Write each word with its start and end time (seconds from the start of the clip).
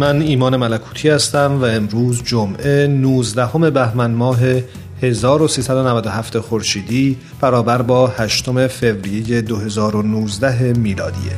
من 0.00 0.22
ایمان 0.22 0.56
ملکوتی 0.56 1.08
هستم 1.08 1.58
و 1.60 1.64
امروز 1.64 2.22
جمعه 2.22 2.86
19 2.86 3.70
بهمن 3.70 4.10
ماه 4.10 4.38
1397 5.02 6.38
خورشیدی 6.38 7.16
برابر 7.40 7.82
با 7.82 8.06
8 8.06 8.66
فوریه 8.66 9.40
2019 9.42 10.72
میلادیه. 10.72 11.32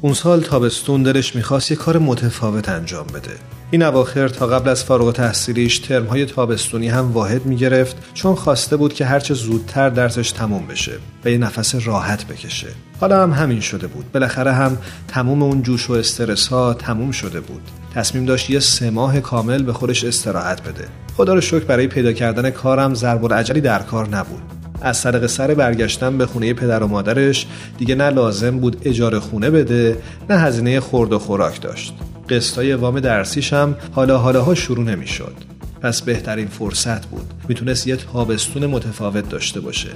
اون 0.00 0.14
سال 0.14 0.40
تابستون 0.40 1.02
دلش 1.02 1.36
می‌خواست 1.36 1.70
یه 1.70 1.76
کار 1.76 1.98
متفاوت 1.98 2.68
انجام 2.68 3.06
بده. 3.06 3.55
این 3.70 3.82
اواخر 3.82 4.28
تا 4.28 4.46
قبل 4.46 4.68
از 4.68 4.84
فارغ 4.84 5.12
تحصیلیش 5.12 5.78
ترمهای 5.78 6.26
تابستونی 6.26 6.88
هم 6.88 7.12
واحد 7.12 7.46
می‌گرفت 7.46 7.96
چون 8.14 8.34
خواسته 8.34 8.76
بود 8.76 8.94
که 8.94 9.04
هرچه 9.04 9.34
زودتر 9.34 9.90
درسش 9.90 10.30
تموم 10.30 10.66
بشه 10.66 10.92
و 11.24 11.30
یه 11.30 11.38
نفس 11.38 11.86
راحت 11.86 12.26
بکشه. 12.26 12.68
حالا 13.00 13.22
هم 13.22 13.32
همین 13.32 13.60
شده 13.60 13.86
بود. 13.86 14.12
بالاخره 14.12 14.52
هم 14.52 14.78
تموم 15.08 15.42
اون 15.42 15.62
جوش 15.62 15.90
و 15.90 15.92
استرس 15.92 16.48
ها 16.48 16.74
تموم 16.74 17.10
شده 17.10 17.40
بود. 17.40 17.62
تصمیم 17.94 18.24
داشت 18.24 18.50
یه 18.50 18.60
سه 18.60 18.90
ماه 18.90 19.20
کامل 19.20 19.62
به 19.62 19.72
خودش 19.72 20.04
استراحت 20.04 20.62
بده. 20.62 20.88
خدا 21.16 21.34
رو 21.34 21.40
شکر 21.40 21.64
برای 21.64 21.86
پیدا 21.86 22.12
کردن 22.12 22.50
کارم 22.50 22.94
ضرب 22.94 23.24
العجلی 23.24 23.60
در 23.60 23.78
کار 23.78 24.08
نبود. 24.08 24.42
از 24.82 25.02
طریق 25.02 25.26
سر 25.26 25.54
برگشتن 25.54 26.18
به 26.18 26.26
خونه 26.26 26.54
پدر 26.54 26.82
و 26.82 26.86
مادرش 26.86 27.46
دیگه 27.78 27.94
نه 27.94 28.10
لازم 28.10 28.58
بود 28.58 28.82
اجاره 28.84 29.20
خونه 29.20 29.50
بده 29.50 29.98
نه 30.30 30.36
هزینه 30.36 30.80
خورد 30.80 31.12
و 31.12 31.18
خوراک 31.18 31.60
داشت. 31.60 31.94
قسطای 32.28 32.74
وام 32.74 33.00
درسیش 33.00 33.52
هم 33.52 33.76
حالا 33.92 34.18
حالاها 34.18 34.54
شروع 34.54 34.84
نمی‌شد. 34.84 35.34
پس 35.82 36.02
بهترین 36.02 36.46
فرصت 36.46 37.06
بود. 37.06 37.34
می‌تونست 37.48 37.86
یه 37.86 37.96
تابستون 37.96 38.66
متفاوت 38.66 39.28
داشته 39.28 39.60
باشه. 39.60 39.90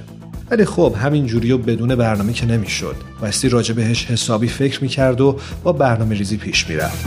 ولی 0.51 0.65
خب 0.65 0.95
همین 1.01 1.25
جوری 1.25 1.51
و 1.51 1.57
بدون 1.57 1.95
برنامه 1.95 2.33
که 2.33 2.45
نمی‌شد. 2.45 2.95
بایستی 3.21 3.49
راجع 3.49 3.73
بهش 3.73 4.05
حسابی 4.05 4.47
فکر 4.47 4.81
می‌کرد 4.81 5.21
و 5.21 5.39
با 5.63 5.73
برنامه 5.73 6.15
ریزی 6.15 6.37
پیش 6.37 6.69
می‌رفت. 6.69 7.05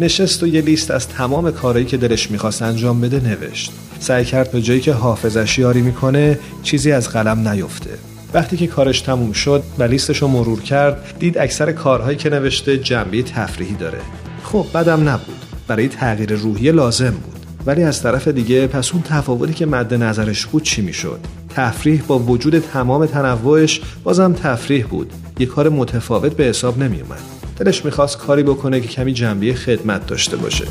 نشست 0.00 0.42
و 0.42 0.46
یه 0.46 0.60
لیست 0.60 0.90
از 0.90 1.08
تمام 1.08 1.50
کارهایی 1.50 1.86
که 1.86 1.96
دلش 1.96 2.30
می‌خواست 2.30 2.62
انجام 2.62 3.00
بده 3.00 3.20
نوشت. 3.20 3.72
سعی 4.00 4.24
کرد 4.24 4.52
به 4.52 4.62
جایی 4.62 4.80
که 4.80 4.92
حافظش 4.92 5.58
یاری 5.58 5.80
می‌کنه 5.80 6.38
چیزی 6.62 6.92
از 6.92 7.08
قلم 7.08 7.48
نیفته. 7.48 7.90
وقتی 8.34 8.56
که 8.56 8.66
کارش 8.66 9.00
تموم 9.00 9.32
شد 9.32 9.62
و 9.78 9.82
لیستش 9.82 10.22
رو 10.22 10.28
مرور 10.28 10.62
کرد 10.62 11.14
دید 11.18 11.38
اکثر 11.38 11.72
کارهایی 11.72 12.16
که 12.16 12.30
نوشته 12.30 12.78
جنبه 12.78 13.22
تفریحی 13.22 13.74
داره. 13.74 13.98
خب 14.44 14.66
بدم 14.74 15.08
نبود. 15.08 15.44
برای 15.66 15.88
تغییر 15.88 16.32
روحی 16.32 16.72
لازم 16.72 17.10
بود. 17.10 17.38
ولی 17.66 17.82
از 17.82 18.02
طرف 18.02 18.28
دیگه 18.28 18.66
پس 18.66 18.92
اون 18.92 19.02
تفاوتی 19.02 19.52
که 19.52 19.66
مد 19.66 19.94
نظرش 19.94 20.46
بود 20.46 20.62
چی 20.62 20.82
می‌شد؟ 20.82 21.20
تفریح 21.54 22.02
با 22.06 22.18
وجود 22.18 22.58
تمام 22.58 23.06
تنوعش 23.06 23.80
بازم 24.04 24.32
تفریح 24.32 24.86
بود. 24.86 25.12
یه 25.38 25.46
کار 25.46 25.68
متفاوت 25.68 26.32
به 26.32 26.44
حساب 26.44 26.78
نمیومد 26.78 27.20
دلش 27.56 27.84
می‌خواست 27.84 28.18
کاری 28.18 28.42
بکنه 28.42 28.80
که 28.80 28.88
کمی 28.88 29.12
جنبه 29.12 29.54
خدمت 29.54 30.06
داشته 30.06 30.36
باشه. 30.36 30.64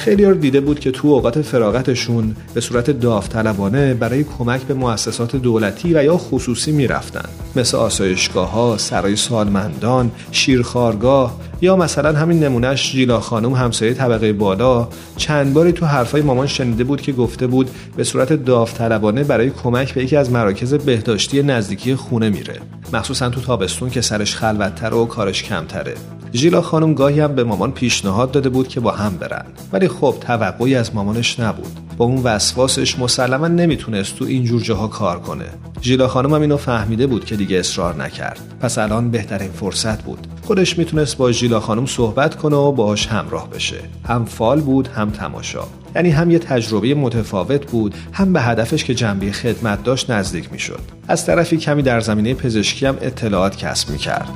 خیلی 0.00 0.24
رو 0.24 0.34
دیده 0.34 0.60
بود 0.60 0.80
که 0.80 0.90
تو 0.90 1.08
اوقات 1.08 1.42
فراغتشون 1.42 2.36
به 2.54 2.60
صورت 2.60 2.90
داوطلبانه 2.90 3.94
برای 3.94 4.24
کمک 4.24 4.60
به 4.60 4.74
مؤسسات 4.74 5.36
دولتی 5.36 5.94
و 5.94 6.04
یا 6.04 6.16
خصوصی 6.16 6.72
می‌رفتن. 6.72 7.28
مثل 7.56 7.76
آسایشگاه 7.76 8.50
ها، 8.50 8.76
سرای 8.78 9.16
سالمندان، 9.16 10.10
شیرخارگاه 10.32 11.36
یا 11.60 11.76
مثلا 11.76 12.18
همین 12.18 12.44
نمونهش 12.44 12.92
جیلا 12.92 13.20
خانم 13.20 13.52
همسایه 13.52 13.94
طبقه 13.94 14.32
بالا. 14.32 14.88
چند 15.16 15.54
باری 15.54 15.72
تو 15.72 15.86
حرفای 15.86 16.22
مامان 16.22 16.46
شنیده 16.46 16.84
بود 16.84 17.00
که 17.00 17.12
گفته 17.12 17.46
بود 17.46 17.70
به 17.96 18.04
صورت 18.04 18.32
داوطلبانه 18.32 19.24
برای 19.24 19.50
کمک 19.50 19.94
به 19.94 20.04
یکی 20.04 20.16
از 20.16 20.30
مراکز 20.30 20.74
بهداشتی 20.74 21.42
نزدیکی 21.42 21.94
خونه 21.94 22.30
میره. 22.30 22.60
مخصوصا 22.92 23.28
تو 23.28 23.40
تابستون 23.40 23.90
که 23.90 24.00
سرش 24.00 24.34
خلوتتر 24.34 24.94
و 24.94 25.06
کارش 25.06 25.42
کمتره. 25.42 25.94
ژیلا 26.34 26.62
خانم 26.62 26.94
گاهی 26.94 27.20
هم 27.20 27.34
به 27.34 27.44
مامان 27.44 27.72
پیشنهاد 27.72 28.30
داده 28.30 28.48
بود 28.48 28.68
که 28.68 28.80
با 28.80 28.90
هم 28.90 29.16
برن. 29.16 29.44
ولی 29.72 29.88
خب 29.90 30.14
توقعی 30.20 30.74
از 30.74 30.94
مامانش 30.94 31.40
نبود. 31.40 31.96
با 31.96 32.04
اون 32.04 32.22
وسواسش 32.22 32.98
مسلما 32.98 33.48
نمی‌تونست 33.48 34.16
تو 34.16 34.24
این 34.24 34.44
جور 34.44 34.62
جاها 34.62 34.88
کار 34.88 35.20
کنه. 35.20 35.44
ژیلا 35.82 36.08
خانم 36.08 36.34
هم 36.34 36.40
اینو 36.40 36.56
فهمیده 36.56 37.06
بود 37.06 37.24
که 37.24 37.36
دیگه 37.36 37.58
اصرار 37.58 38.02
نکرد. 38.02 38.40
پس 38.60 38.78
الان 38.78 39.10
بهترین 39.10 39.50
فرصت 39.50 40.02
بود. 40.02 40.26
خودش 40.42 40.78
می‌تونست 40.78 41.16
با 41.16 41.32
ژیلا 41.32 41.60
خانم 41.60 41.86
صحبت 41.86 42.34
کنه 42.34 42.56
و 42.56 42.72
باهاش 42.72 43.06
همراه 43.06 43.50
بشه. 43.50 43.76
هم 44.08 44.24
فال 44.24 44.60
بود 44.60 44.88
هم 44.88 45.10
تماشا. 45.10 45.62
یعنی 45.96 46.10
هم 46.10 46.30
یه 46.30 46.38
تجربه 46.38 46.94
متفاوت 46.94 47.70
بود 47.70 47.94
هم 48.12 48.32
به 48.32 48.40
هدفش 48.40 48.84
که 48.84 48.94
جنبه 48.94 49.32
خدمت 49.32 49.84
داشت 49.84 50.10
نزدیک 50.10 50.52
می‌شد. 50.52 50.80
از 51.08 51.26
طرفی 51.26 51.56
کمی 51.56 51.82
در 51.82 52.00
زمینه 52.00 52.34
پزشکی 52.34 52.86
هم 52.86 52.96
اطلاعات 53.00 53.56
کسب 53.56 53.90
می‌کرد. 53.90 54.28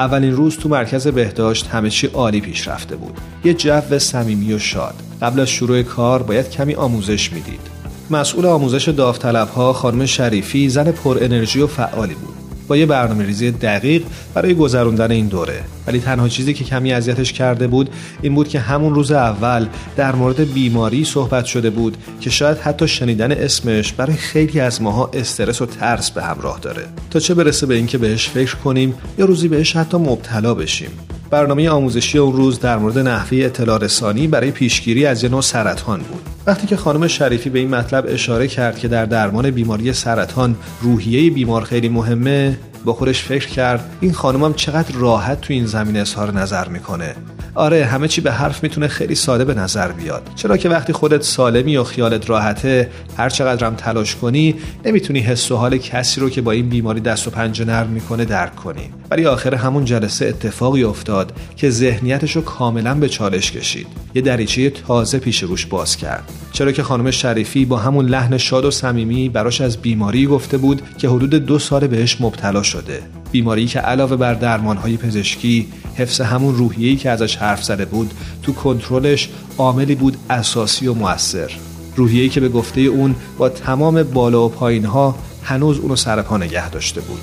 اولین 0.00 0.32
روز 0.32 0.56
تو 0.56 0.68
مرکز 0.68 1.08
بهداشت 1.08 1.66
همه 1.66 1.90
چی 1.90 2.06
عالی 2.06 2.40
پیش 2.40 2.68
رفته 2.68 2.96
بود. 2.96 3.18
یه 3.44 3.54
جو 3.54 3.98
صمیمی 3.98 4.52
و 4.52 4.58
شاد. 4.58 4.94
قبل 5.22 5.40
از 5.40 5.48
شروع 5.48 5.82
کار 5.82 6.22
باید 6.22 6.50
کمی 6.50 6.74
آموزش 6.74 7.32
می‌دید. 7.32 7.60
مسئول 8.10 8.46
آموزش 8.46 8.88
داوطلبها 8.88 9.72
خانم 9.72 10.06
شریفی 10.06 10.68
زن 10.68 10.92
پر 10.92 11.18
انرژی 11.20 11.60
و 11.60 11.66
فعالی 11.66 12.14
بود. 12.14 12.39
با 12.70 12.76
یه 12.76 12.86
برنامه 12.86 13.24
ریزی 13.24 13.50
دقیق 13.50 14.02
برای 14.34 14.54
گذروندن 14.54 15.10
این 15.10 15.26
دوره. 15.26 15.60
ولی 15.86 16.00
تنها 16.00 16.28
چیزی 16.28 16.54
که 16.54 16.64
کمی 16.64 16.92
اذیتش 16.92 17.32
کرده 17.32 17.66
بود 17.66 17.90
این 18.22 18.34
بود 18.34 18.48
که 18.48 18.60
همون 18.60 18.94
روز 18.94 19.12
اول 19.12 19.66
در 19.96 20.14
مورد 20.14 20.52
بیماری 20.52 21.04
صحبت 21.04 21.44
شده 21.44 21.70
بود 21.70 21.96
که 22.20 22.30
شاید 22.30 22.58
حتی 22.58 22.88
شنیدن 22.88 23.32
اسمش 23.32 23.92
برای 23.92 24.16
خیلی 24.16 24.60
از 24.60 24.82
ماها 24.82 25.10
استرس 25.12 25.62
و 25.62 25.66
ترس 25.66 26.10
به 26.10 26.22
همراه 26.22 26.58
داره. 26.62 26.86
تا 27.10 27.20
چه 27.20 27.34
برسه 27.34 27.66
به 27.66 27.74
اینکه 27.74 27.98
بهش 27.98 28.28
فکر 28.28 28.56
کنیم 28.56 28.94
یا 29.18 29.24
روزی 29.24 29.48
بهش 29.48 29.76
حتی 29.76 29.96
مبتلا 29.96 30.54
بشیم. 30.54 30.90
برنامه 31.30 31.70
آموزشی 31.70 32.18
اون 32.18 32.32
روز 32.32 32.60
در 32.60 32.78
مورد 32.78 32.98
نحوه 32.98 33.38
اطلاع 33.38 33.78
رسانی 33.78 34.26
برای 34.26 34.50
پیشگیری 34.50 35.06
از 35.06 35.22
یه 35.22 35.28
نوع 35.30 35.40
سرطان 35.40 36.00
بود. 36.00 36.22
وقتی 36.46 36.66
که 36.66 36.76
خانم 36.76 37.06
شریفی 37.06 37.50
به 37.50 37.58
این 37.58 37.70
مطلب 37.70 38.04
اشاره 38.08 38.48
کرد 38.48 38.78
که 38.78 38.88
در 38.88 39.04
درمان 39.04 39.50
بیماری 39.50 39.92
سرطان 39.92 40.56
روحیه 40.80 41.30
بیمار 41.30 41.64
خیلی 41.64 41.88
مهمه 41.88 42.58
با 42.84 42.92
خودش 42.92 43.22
فکر 43.22 43.46
کرد 43.46 43.96
این 44.00 44.12
خانمم 44.12 44.54
چقدر 44.54 44.94
راحت 44.94 45.40
تو 45.40 45.52
این 45.52 45.66
زمین 45.66 45.96
اظهار 45.96 46.32
نظر 46.32 46.68
می‌کنه. 46.68 47.14
آره 47.54 47.84
همه 47.84 48.08
چی 48.08 48.20
به 48.20 48.32
حرف 48.32 48.62
می‌تونه 48.62 48.88
خیلی 48.88 49.14
ساده 49.14 49.44
به 49.44 49.54
نظر 49.54 49.92
بیاد. 49.92 50.22
چرا 50.36 50.56
که 50.56 50.68
وقتی 50.68 50.92
خودت 50.92 51.22
سالمی 51.22 51.76
و 51.76 51.84
خیالت 51.84 52.30
راحته 52.30 52.90
هر 53.16 53.28
چقدر 53.28 53.70
تلاش 53.70 54.16
کنی 54.16 54.54
نمی‌تونی 54.84 55.20
حس 55.20 55.52
و 55.52 55.56
حال 55.56 55.78
کسی 55.78 56.20
رو 56.20 56.30
که 56.30 56.42
با 56.42 56.52
این 56.52 56.68
بیماری 56.68 57.00
دست 57.00 57.28
و 57.28 57.30
پنجه 57.30 57.64
نرم 57.64 57.88
می‌کنه 57.88 58.24
درک 58.24 58.56
کنی. 58.56 58.90
ولی 59.10 59.26
آخر 59.26 59.54
همون 59.54 59.84
جلسه 59.84 60.26
اتفاقی 60.26 60.84
افتاد 60.84 61.32
که 61.56 61.70
ذهنیتش 61.70 62.36
رو 62.36 62.42
کاملا 62.42 62.94
به 62.94 63.08
چالش 63.08 63.52
کشید. 63.52 63.86
یه 64.14 64.22
دریچه 64.22 64.70
تازه 64.70 65.18
پیش 65.18 65.42
روش 65.42 65.66
باز 65.66 65.96
کرد. 65.96 66.32
چرا 66.52 66.72
که 66.72 66.82
خانم 66.82 67.10
شریفی 67.10 67.64
با 67.64 67.76
همون 67.76 68.06
لحن 68.06 68.38
شاد 68.38 68.64
و 68.64 68.70
صمیمی 68.70 69.28
براش 69.28 69.60
از 69.60 69.76
بیماری 69.76 70.26
گفته 70.26 70.58
بود 70.58 70.82
که 70.98 71.08
حدود 71.08 71.34
دو 71.34 71.58
سال 71.58 71.86
بهش 71.86 72.20
مبتلا 72.20 72.62
شده. 72.70 73.02
بیماری 73.32 73.66
که 73.66 73.80
علاوه 73.80 74.16
بر 74.16 74.34
درمانهای 74.34 74.96
پزشکی 74.96 75.68
حفظ 75.94 76.20
همون 76.20 76.54
روحیه‌ای 76.54 76.96
که 76.96 77.10
ازش 77.10 77.36
حرف 77.36 77.64
زده 77.64 77.84
بود 77.84 78.14
تو 78.42 78.52
کنترلش 78.52 79.28
عاملی 79.58 79.94
بود 79.94 80.16
اساسی 80.30 80.86
و 80.86 80.94
موثر. 80.94 81.50
روحیه‌ای 81.96 82.28
که 82.28 82.40
به 82.40 82.48
گفته 82.48 82.80
اون 82.80 83.14
با 83.38 83.48
تمام 83.48 84.02
بالا 84.02 84.46
و 84.46 84.48
پایینها 84.48 85.14
هنوز 85.42 85.78
اونو 85.78 85.96
سر 85.96 86.22
پا 86.22 86.36
نگه 86.36 86.70
داشته 86.70 87.00
بود. 87.00 87.20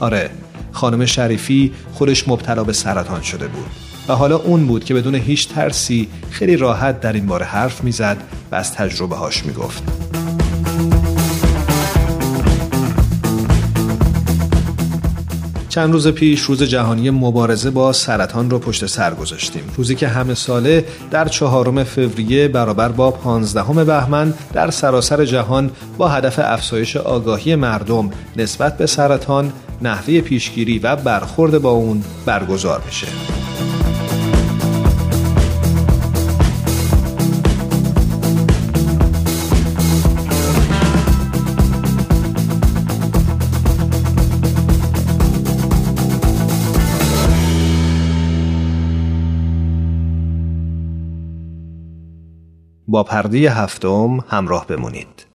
آره 0.00 0.30
خانم 0.72 1.06
شریفی 1.06 1.72
خودش 1.92 2.28
مبتلا 2.28 2.64
به 2.64 2.72
سرطان 2.72 3.22
شده 3.22 3.48
بود. 3.48 3.70
و 4.08 4.14
حالا 4.14 4.36
اون 4.36 4.66
بود 4.66 4.84
که 4.84 4.94
بدون 4.94 5.14
هیچ 5.14 5.48
ترسی 5.48 6.08
خیلی 6.30 6.56
راحت 6.56 7.00
در 7.00 7.12
این 7.12 7.26
باره 7.26 7.46
حرف 7.46 7.84
می‌زد 7.84 8.16
و 8.52 8.54
از 8.54 8.74
تجربه 8.74 9.16
هاش 9.16 9.46
می‌گفت. 9.46 9.82
چند 15.70 15.92
روز 15.92 16.08
پیش 16.08 16.40
روز 16.40 16.62
جهانی 16.62 17.10
مبارزه 17.10 17.70
با 17.70 17.92
سرطان 17.92 18.50
رو 18.50 18.58
پشت 18.58 18.86
سر 18.86 19.14
گذاشتیم. 19.14 19.62
روزی 19.76 19.94
که 19.94 20.08
همه 20.08 20.34
ساله 20.34 20.84
در 21.10 21.28
چهارم 21.28 21.84
فوریه 21.84 22.48
برابر 22.48 22.88
با 22.88 23.10
پانزدهم 23.10 23.84
بهمن 23.84 24.34
در 24.52 24.70
سراسر 24.70 25.24
جهان 25.24 25.70
با 25.98 26.08
هدف 26.08 26.40
افزایش 26.42 26.96
آگاهی 26.96 27.54
مردم 27.54 28.10
نسبت 28.36 28.78
به 28.78 28.86
سرطان 28.86 29.52
نحوه 29.82 30.20
پیشگیری 30.20 30.78
و 30.78 30.96
برخورد 30.96 31.62
با 31.62 31.70
اون 31.70 32.04
برگزار 32.26 32.82
میشه. 32.86 33.39
با 52.92 53.02
پرده 53.02 53.38
هفتم 53.50 54.18
همراه 54.28 54.66
بمونید. 54.66 55.26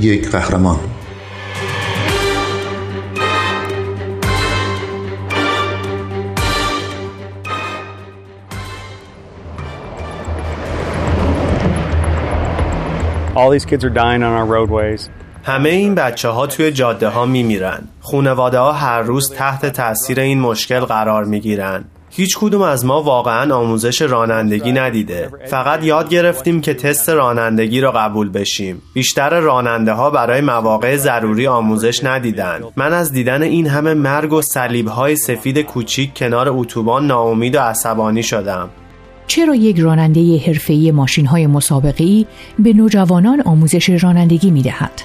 یک 0.00 0.30
قهرمان 0.30 0.78
All 13.36 13.50
these 13.50 13.64
kids 13.64 13.84
are 13.84 13.90
dying 13.90 14.22
on 14.22 14.32
our 14.32 14.44
roadways. 14.44 15.08
همه 15.50 15.68
این 15.68 15.94
بچه 15.94 16.28
ها 16.28 16.46
توی 16.46 16.72
جاده 16.72 17.08
ها 17.08 17.26
می 17.26 17.42
میرن. 17.42 17.82
خونواده 18.00 18.58
ها 18.58 18.72
هر 18.72 19.02
روز 19.02 19.32
تحت 19.32 19.66
تاثیر 19.66 20.20
این 20.20 20.40
مشکل 20.40 20.80
قرار 20.80 21.24
می 21.24 21.40
گیرن. 21.40 21.84
هیچ 22.10 22.38
کدوم 22.38 22.62
از 22.62 22.84
ما 22.84 23.02
واقعا 23.02 23.54
آموزش 23.54 24.02
رانندگی 24.02 24.72
ندیده 24.72 25.30
فقط 25.46 25.84
یاد 25.84 26.08
گرفتیم 26.08 26.60
که 26.60 26.74
تست 26.74 27.08
رانندگی 27.08 27.80
را 27.80 27.92
قبول 27.92 28.28
بشیم 28.28 28.82
بیشتر 28.94 29.40
راننده 29.40 29.92
ها 29.92 30.10
برای 30.10 30.40
مواقع 30.40 30.96
ضروری 30.96 31.46
آموزش 31.46 32.04
ندیدن 32.04 32.60
من 32.76 32.92
از 32.92 33.12
دیدن 33.12 33.42
این 33.42 33.66
همه 33.66 33.94
مرگ 33.94 34.32
و 34.32 34.42
صلیب 34.42 34.88
های 34.88 35.16
سفید 35.16 35.58
کوچیک 35.58 36.14
کنار 36.14 36.48
اتوبان 36.48 37.06
ناامید 37.06 37.54
و 37.54 37.58
عصبانی 37.58 38.22
شدم 38.22 38.68
چرا 39.26 39.54
یک 39.54 39.78
راننده 39.78 40.38
حرفه‌ای 40.46 40.90
ماشین‌های 40.90 41.46
مسابقه‌ای 41.46 42.26
به 42.58 42.72
نوجوانان 42.72 43.40
آموزش 43.40 43.88
رانندگی 44.02 44.50
می‌دهد؟ 44.50 45.02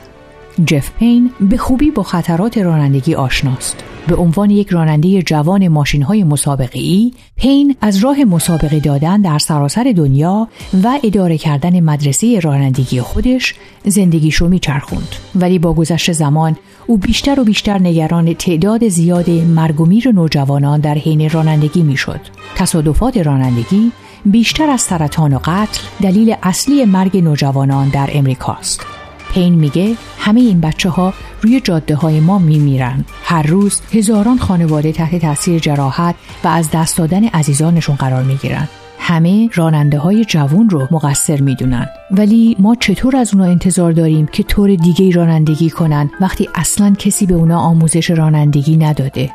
جف 0.65 0.91
پین 0.99 1.31
به 1.39 1.57
خوبی 1.57 1.91
با 1.91 2.03
خطرات 2.03 2.57
رانندگی 2.57 3.15
آشناست. 3.15 3.83
به 4.07 4.15
عنوان 4.15 4.49
یک 4.49 4.69
راننده 4.69 5.21
جوان 5.21 5.67
ماشین 5.67 6.03
های 6.03 6.23
مسابقه 6.23 6.79
ای، 6.79 7.11
پین 7.35 7.75
از 7.81 7.97
راه 7.97 8.23
مسابقه 8.23 8.79
دادن 8.79 9.21
در 9.21 9.39
سراسر 9.39 9.93
دنیا 9.95 10.47
و 10.83 10.99
اداره 11.03 11.37
کردن 11.37 11.79
مدرسه 11.79 12.39
رانندگی 12.39 13.01
خودش 13.01 13.55
زندگیشو 13.85 14.47
میچرخوند. 14.47 15.07
ولی 15.35 15.59
با 15.59 15.73
گذشت 15.73 16.11
زمان 16.11 16.57
او 16.87 16.97
بیشتر 16.97 17.39
و 17.39 17.43
بیشتر 17.43 17.79
نگران 17.79 18.33
تعداد 18.33 18.87
زیاد 18.87 19.29
مرگ 19.29 19.81
و 19.81 19.85
میر 19.85 20.11
نوجوانان 20.11 20.79
در 20.79 20.95
حین 20.95 21.29
رانندگی 21.29 21.83
می‌شد. 21.83 22.19
تصادفات 22.55 23.17
رانندگی 23.17 23.91
بیشتر 24.25 24.69
از 24.69 24.81
سرطان 24.81 25.33
و 25.33 25.39
قتل 25.43 25.81
دلیل 26.01 26.35
اصلی 26.43 26.85
مرگ 26.85 27.17
نوجوانان 27.17 27.89
در 27.89 28.09
امریکاست. 28.13 28.94
پین 29.35 29.55
میگه 29.55 29.95
همه 30.17 30.39
این 30.41 30.61
بچه 30.61 30.89
ها 30.89 31.13
روی 31.41 31.61
جاده 31.61 31.95
های 31.95 32.19
ما 32.19 32.39
میمیرن. 32.39 33.05
هر 33.23 33.43
روز 33.43 33.81
هزاران 33.93 34.37
خانواده 34.37 34.91
تحت 34.91 35.21
تاثیر 35.21 35.59
جراحت 35.59 36.15
و 36.43 36.47
از 36.47 36.69
دست 36.71 36.97
دادن 36.97 37.27
عزیزانشون 37.27 37.95
قرار 37.95 38.23
می‌گیرن. 38.23 38.67
همه 38.99 39.49
راننده 39.53 39.97
های 39.97 40.25
جوون 40.25 40.69
رو 40.69 40.87
مقصر 40.91 41.41
می‌دونن. 41.41 41.87
ولی 42.11 42.55
ما 42.59 42.75
چطور 42.75 43.15
از 43.15 43.33
اونا 43.33 43.45
انتظار 43.45 43.91
داریم 43.91 44.25
که 44.25 44.43
طور 44.43 44.75
دیگه 44.75 45.11
رانندگی 45.11 45.69
کنن 45.69 46.09
وقتی 46.21 46.49
اصلا 46.55 46.93
کسی 46.99 47.25
به 47.25 47.33
اونا 47.33 47.59
آموزش 47.59 48.09
رانندگی 48.09 48.77
نداده؟ 48.77 49.31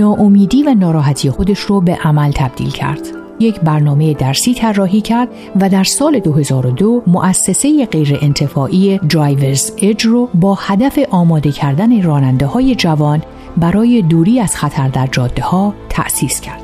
ناامیدی 0.00 0.62
و 0.62 0.74
ناراحتی 0.74 1.30
خودش 1.30 1.58
رو 1.58 1.80
به 1.80 1.94
عمل 2.04 2.32
تبدیل 2.34 2.70
کرد. 2.70 3.00
یک 3.40 3.60
برنامه 3.60 4.14
درسی 4.14 4.54
طراحی 4.54 5.00
کرد 5.00 5.28
و 5.60 5.68
در 5.68 5.84
سال 5.84 6.18
2002 6.18 7.02
مؤسسه 7.06 7.86
غیر 7.86 8.18
انتفاعی 8.22 8.98
درایورز 8.98 9.72
اج 9.78 10.06
رو 10.06 10.28
با 10.34 10.54
هدف 10.54 10.98
آماده 11.10 11.52
کردن 11.52 12.02
راننده 12.02 12.46
های 12.46 12.74
جوان 12.74 13.22
برای 13.56 14.02
دوری 14.02 14.40
از 14.40 14.56
خطر 14.56 14.88
در 14.88 15.06
جاده 15.06 15.42
ها 15.42 15.74
تأسیس 15.88 16.40
کرد. 16.40 16.62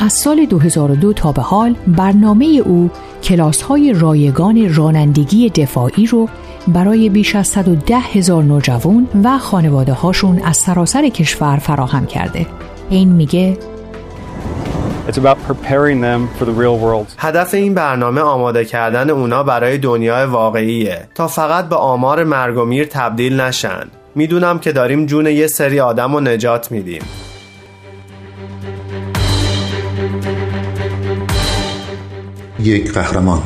از 0.00 0.12
سال 0.12 0.46
2002 0.46 1.12
تا 1.12 1.32
به 1.32 1.42
حال 1.42 1.74
برنامه 1.86 2.44
او 2.44 2.90
کلاس 3.22 3.62
های 3.62 3.92
رایگان 3.92 4.74
رانندگی 4.74 5.50
دفاعی 5.50 6.06
رو 6.06 6.28
برای 6.68 7.08
بیش 7.08 7.36
از 7.36 7.46
110 7.46 7.96
هزار 7.98 8.44
نوجوان 8.44 9.08
و 9.24 9.38
خانواده 9.38 9.92
هاشون 9.92 10.38
از 10.44 10.56
سراسر 10.56 11.08
کشور 11.08 11.56
فراهم 11.56 12.06
کرده. 12.06 12.46
این 12.90 13.12
میگه 13.12 13.58
هدف 17.18 17.54
این 17.54 17.74
برنامه 17.74 18.20
آماده 18.20 18.64
کردن 18.64 19.10
اونا 19.10 19.42
برای 19.42 19.78
دنیای 19.78 20.26
واقعیه 20.26 21.08
تا 21.14 21.28
فقط 21.28 21.68
به 21.68 21.76
آمار 21.76 22.24
مرگ 22.24 22.58
و 22.58 22.64
میر 22.64 22.84
تبدیل 22.84 23.40
نشن. 23.40 23.86
می‌دونم 24.14 24.58
که 24.58 24.72
داریم 24.72 25.06
جون 25.06 25.26
یه 25.26 25.46
سری 25.46 25.80
آدم 25.80 26.14
رو 26.14 26.20
نجات 26.20 26.72
میدیم. 26.72 27.02
یک 32.60 32.92
قهرمان 32.92 33.42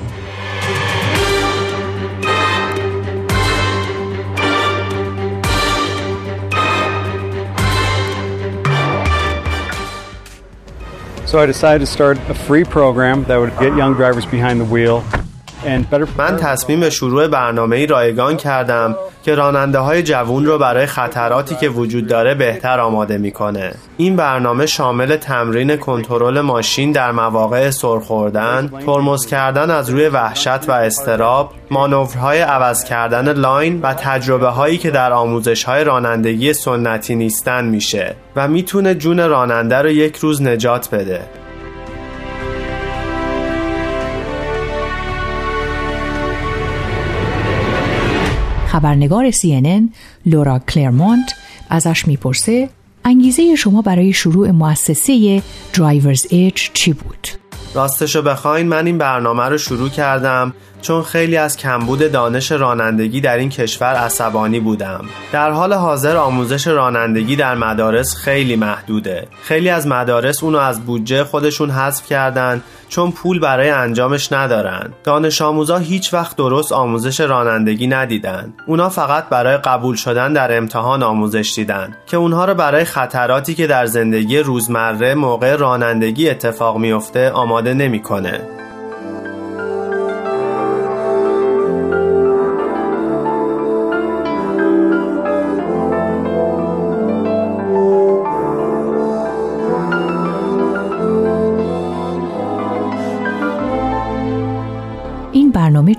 So 11.34 11.40
I 11.40 11.46
decided 11.46 11.80
to 11.86 11.86
start 11.86 12.18
a 12.30 12.34
free 12.34 12.64
program 12.64 13.24
that 13.26 13.38
would 13.38 13.54
get 13.60 13.76
young 13.76 13.94
drivers 13.94 14.26
behind 14.26 14.60
the 14.62 14.66
wheel 14.66 15.04
من 16.18 16.38
تصمیم 16.38 16.80
به 16.80 16.90
شروع 16.90 17.28
برنامه 17.28 17.86
رایگان 17.86 18.38
کردم 18.38 18.96
که 19.25 19.35
راننده 19.35 19.79
های 19.79 20.03
جوون 20.03 20.47
رو 20.47 20.59
برای 20.59 20.87
خطراتی 20.87 21.55
که 21.55 21.69
وجود 21.69 22.07
داره 22.07 22.35
بهتر 22.35 22.81
آماده 22.81 23.19
می‌کنه. 23.19 23.75
این 23.97 24.17
برنامه 24.17 24.67
شامل 24.67 25.17
تمرین 25.17 25.77
کنترل 25.77 26.41
ماشین 26.41 26.93
در 26.93 27.13
مواقع 27.13 27.71
سرخوردن، 27.71 28.71
ترمز 28.87 29.27
کردن 29.27 29.71
از 29.71 29.91
روی 29.91 30.09
وحشت 30.09 30.69
و 30.69 30.73
استراب، 30.73 31.51
مانورهای 31.71 32.41
عوض 32.41 32.85
کردن 32.85 33.33
لاین 33.33 33.81
و 33.81 33.95
تجربه 33.95 34.49
هایی 34.49 34.79
که 34.79 34.91
در 34.91 35.13
آموزش 35.13 35.65
های 35.65 35.85
رانندگی 35.85 36.53
سنتی 36.53 37.15
نیستن 37.15 37.65
میشه 37.65 38.15
و 38.37 38.49
می‌تونه 38.49 38.95
جون 38.95 39.29
راننده 39.29 39.77
رو 39.77 39.91
یک 39.91 40.17
روز 40.17 40.43
نجات 40.43 40.95
بده. 40.95 41.21
خبرنگار 48.75 49.31
CNN 49.31 49.83
لورا 50.27 50.59
کلرمونت 50.59 51.35
ازش 51.69 52.07
می‌پرسه 52.09 52.69
انگیزه 53.05 53.55
شما 53.57 53.83
برای 53.83 54.13
شروع 54.13 54.51
مؤسسه 54.51 55.43
درایورز 55.75 56.27
ایج 56.31 56.55
چی 56.73 56.93
بود؟ 56.93 57.44
راستشو 57.75 58.23
بخواین 58.23 58.69
من 58.69 58.87
این 58.87 58.99
برنامه 58.99 59.45
رو 59.45 59.59
شروع 59.59 59.89
کردم 59.89 60.55
چون 60.85 61.03
خیلی 61.03 61.37
از 61.37 61.57
کمبود 61.57 62.13
دانش 62.13 62.53
رانندگی 62.53 63.21
در 63.21 63.37
این 63.37 63.49
کشور 63.49 63.95
عصبانی 63.95 64.61
بودم. 64.61 65.05
در 65.33 65.51
حال 65.51 65.73
حاضر 65.73 66.17
آموزش 66.17 66.67
رانندگی 66.67 67.37
در 67.37 67.55
مدارس 67.55 68.17
خیلی 68.17 68.57
محدوده. 68.57 69.29
خیلی 69.43 69.69
از 69.69 69.87
مدارس 69.87 70.43
اونو 70.43 70.59
از 70.59 70.81
بودجه 70.81 71.25
خودشون 71.25 71.71
حذف 71.71 72.07
کردن 72.07 72.63
چون 72.89 73.13
پول 73.13 73.41
برای 73.41 73.71
انجامش 73.71 74.33
ندارن. 74.33 74.93
دانش 75.05 75.43
آموزا 75.43 75.79
هیچ 75.79 76.15
وقت 76.15 76.37
درست 76.37 76.73
آموزش 76.73 77.21
رانندگی 77.21 77.87
ندیدن. 77.87 78.55
اونا 78.67 78.89
فقط 78.89 79.29
برای 79.29 79.57
قبول 79.57 79.97
شدن 79.97 80.33
در 80.33 80.57
امتحان 80.57 81.03
آموزش 81.03 81.53
دیدن 81.57 81.97
که 82.07 82.17
اونها 82.17 82.45
رو 82.45 82.55
برای 82.55 82.85
خطراتی 82.85 83.55
که 83.55 83.67
در 83.67 83.87
زندگی 83.87 84.39
روزمره 84.39 85.15
موقع 85.15 85.57
رانندگی 85.57 86.31
اتفاق 86.31 86.79
میفته 86.79 87.31
آماده 87.45 87.75
نمی‌کنه. 87.75 88.41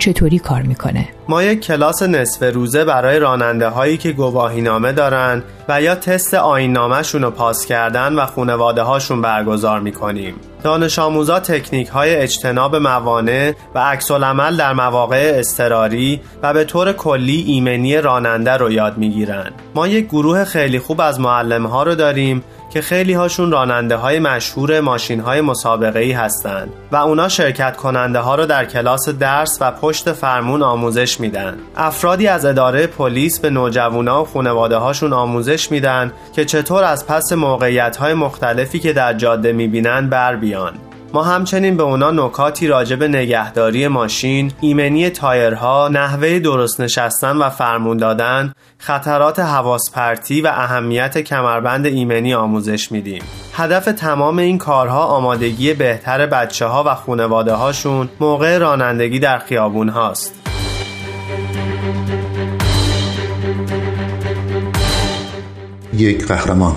چطوری 0.06 0.40
کار 0.40 0.62
می‌کنه؟ 0.62 1.08
ما 1.30 1.44
یک 1.44 1.62
کلاس 1.62 2.04
نصف 2.04 2.54
روزه 2.54 2.86
برای 2.86 3.20
راننده 3.20 3.68
هایی 3.68 3.98
که 3.98 4.12
گواهی 4.12 4.62
نامه 4.62 4.92
دارن 4.92 5.44
و 5.70 5.82
یا 5.82 5.96
تست 5.96 6.34
آین 6.34 6.76
رو 6.76 7.32
پاس 7.32 7.66
کردن 7.66 8.14
و 8.14 8.26
خونواده 8.26 8.82
هاشون 8.82 9.22
برگزار 9.22 9.80
می‌کنیم. 9.80 10.36
دانش 10.64 11.00
آموزا 11.00 11.40
تکنیک 11.40 11.88
های 11.88 12.16
اجتناب 12.16 12.76
موانع 12.76 13.54
و 13.76 13.80
عکس 13.80 14.12
عمل 14.12 14.58
در 14.58 14.74
مواقع 14.74 15.34
استراری 15.36 16.22
و 16.44 16.54
به 16.54 16.64
طور 16.64 16.94
کلی 16.94 17.42
ایمنی 17.48 17.98
راننده 17.98 18.52
رو 18.52 18.72
یاد 18.72 18.98
می‌گیرن. 18.98 19.52
ما 19.76 19.88
یک 19.88 20.06
گروه 20.06 20.44
خیلی 20.44 20.80
خوب 20.80 21.02
از 21.02 21.20
معلم 21.20 21.66
ها 21.66 21.84
رو 21.84 21.96
داریم 21.96 22.44
که 22.70 22.82
خیلی 22.82 23.14
هاشون 23.14 23.52
راننده 23.52 23.96
های 23.96 24.20
مشهور 24.20 24.80
ماشین 24.80 25.20
های 25.20 25.42
مسابقه 25.42 26.00
ای 26.00 26.12
هستند 26.12 26.74
و 26.92 26.96
اونا 26.96 27.30
شرکت 27.30 27.78
کننده 27.78 28.20
ها 28.20 28.36
رو 28.36 28.46
در 28.46 28.66
کلاس 28.66 29.10
درس 29.10 29.58
و 29.62 29.72
پشت 29.72 30.12
فرمون 30.12 30.64
آموزش 30.64 31.20
میدن. 31.20 31.58
افرادی 31.78 32.28
از 32.28 32.46
اداره 32.46 32.88
پلیس 32.88 33.40
به 33.40 33.50
نوجوانا 33.50 34.24
و 34.24 34.26
خانواده 34.26 34.78
هاشون 34.78 35.14
آموزش 35.14 35.72
میدن 35.72 36.12
که 36.36 36.46
چطور 36.46 36.84
از 36.84 37.08
پس 37.08 37.34
موقعیت 37.34 37.98
های 37.98 38.14
مختلفی 38.14 38.80
که 38.80 38.94
در 38.94 39.14
جاده 39.14 39.54
می‌بینن 39.54 40.10
بر 40.10 40.36
بیان. 40.36 40.74
ما 41.14 41.24
همچنین 41.24 41.78
به 41.78 41.84
اونا 41.84 42.12
نکاتی 42.12 42.68
راجع 42.68 42.96
به 42.96 43.08
نگهداری 43.08 43.88
ماشین، 43.88 44.52
ایمنی 44.62 45.10
تایرها، 45.10 45.88
نحوه 45.88 46.40
درست 46.40 46.82
نشستن 46.82 47.38
و 47.38 47.50
فرمون 47.50 47.98
دادن، 47.98 48.54
خطرات 48.78 49.40
حواس 49.40 49.92
پرتی 49.94 50.42
و 50.42 50.48
اهمیت 50.48 51.18
کمربند 51.18 51.86
ایمنی 51.86 52.34
آموزش 52.34 52.92
میدیم. 52.92 53.22
هدف 53.54 53.86
تمام 53.86 54.40
این 54.40 54.58
کارها 54.58 55.06
آمادگی 55.06 55.74
بهتر 55.74 56.26
بچه 56.26 56.66
ها 56.66 56.84
و 56.88 56.96
خونواده 56.96 57.54
هاشون 57.54 58.10
موقع 58.20 58.58
رانندگی 58.58 59.20
در 59.20 59.38
خیابون 59.40 59.90
هاست. 59.90 60.42
یک 65.94 66.28
قهرمان 66.28 66.76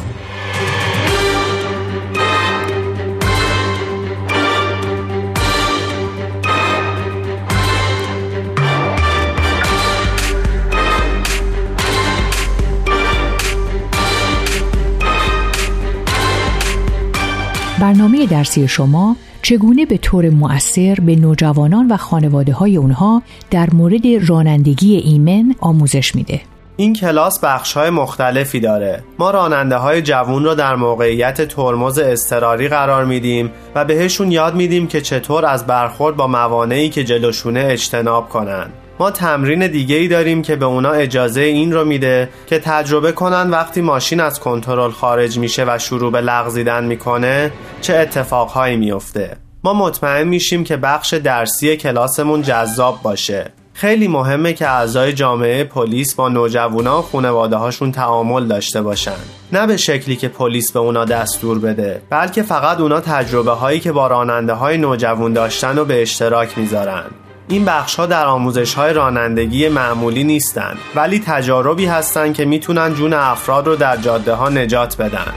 برنامه 17.81 18.27
درسی 18.27 18.69
شما 18.69 19.17
چگونه 19.43 19.87
به 19.87 19.99
طور 19.99 20.31
مؤثر 20.31 20.95
به 20.95 21.17
نوجوانان 21.17 21.89
و 21.89 21.97
خانواده 21.97 22.53
های 22.53 22.77
اونها 22.77 23.23
در 23.51 23.69
مورد 23.73 24.03
رانندگی 24.29 24.97
ایمن 24.97 25.55
آموزش 25.61 26.15
میده. 26.15 26.41
این 26.77 26.93
کلاس 26.93 27.41
بخش 27.45 27.73
های 27.73 27.91
مختلفی 27.91 28.61
داره 28.61 29.03
ما 29.19 29.31
راننده 29.31 29.77
های 29.77 30.03
جوون 30.03 30.45
رو 30.45 30.55
در 30.55 30.77
موقعیت 30.77 31.43
ترمز 31.43 31.99
اضطراری 31.99 32.69
قرار 32.69 33.05
میدیم 33.05 33.51
و 33.75 33.85
بهشون 33.85 34.33
یاد 34.33 34.55
میدیم 34.55 34.87
که 34.87 35.01
چطور 35.01 35.47
از 35.47 35.67
برخورد 35.67 36.17
با 36.17 36.27
موانعی 36.27 36.91
که 36.91 37.05
جلوشونه 37.05 37.67
اجتناب 37.71 38.29
کنن 38.29 38.67
ما 39.01 39.11
تمرین 39.11 39.67
دیگه 39.67 39.97
ای 39.97 40.09
داریم 40.09 40.43
که 40.43 40.57
به 40.57 40.65
اونا 40.65 40.91
اجازه 40.91 41.41
این 41.41 41.73
رو 41.73 41.85
میده 41.85 42.29
که 42.47 42.59
تجربه 42.59 43.13
کنن 43.13 43.51
وقتی 43.51 43.81
ماشین 43.81 44.21
از 44.21 44.41
کنترل 44.41 44.91
خارج 44.91 45.39
میشه 45.39 45.65
و 45.69 45.79
شروع 45.79 46.13
به 46.13 46.21
لغزیدن 46.21 46.85
می‌کنه 46.85 47.53
چه 47.81 47.97
اتفاقهایی 47.97 48.77
میفته. 48.77 49.37
ما 49.65 49.73
مطمئن 49.73 50.29
میشیم 50.29 50.65
که 50.65 50.77
بخش 50.77 51.15
درسی 51.15 51.77
کلاسمون 51.77 52.43
جذاب 52.43 53.03
باشه. 53.03 53.51
خیلی 53.75 54.09
مهمه 54.09 54.53
که 54.53 54.69
اعضای 54.69 55.13
جامعه 55.13 55.65
پلیس 55.65 56.15
با 56.15 56.29
نوجوانا 56.29 56.99
و 56.99 57.03
خانواده 57.03 57.57
هاشون 57.57 57.93
تعامل 57.93 58.47
داشته 58.47 58.83
باشن. 58.83 59.17
نه 59.53 59.67
به 59.67 59.77
شکلی 59.77 60.17
که 60.17 60.29
پلیس 60.29 60.73
به 60.73 60.79
اونا 60.79 61.05
دستور 61.05 61.59
بده 61.59 62.03
بلکه 62.11 62.43
فقط 62.43 62.81
اونا 62.81 63.01
تجربه 63.01 63.53
هایی 63.53 63.81
که 63.81 63.93
با 63.93 64.07
راننده 64.07 64.53
های 64.53 64.79
نوجوان 64.79 65.33
داشتن 65.33 65.79
و 65.79 65.85
به 65.85 66.03
اشتراک 66.03 66.59
می‌ذارن. 66.59 67.05
این 67.51 67.65
بخش 67.65 67.95
ها 67.95 68.07
در 68.07 68.27
آموزش 68.27 68.75
های 68.75 68.93
رانندگی 68.93 69.69
معمولی 69.69 70.25
نیستند 70.25 70.79
ولی 70.95 71.23
تجاربی 71.27 71.87
هستند 71.87 72.35
که 72.35 72.45
می‌تونن 72.45 72.95
جون 72.95 73.13
افراد 73.13 73.67
رو 73.67 73.77
در 73.77 73.97
جاده 73.97 74.35
ها 74.35 74.49
نجات 74.49 74.97
بدن 74.97 75.33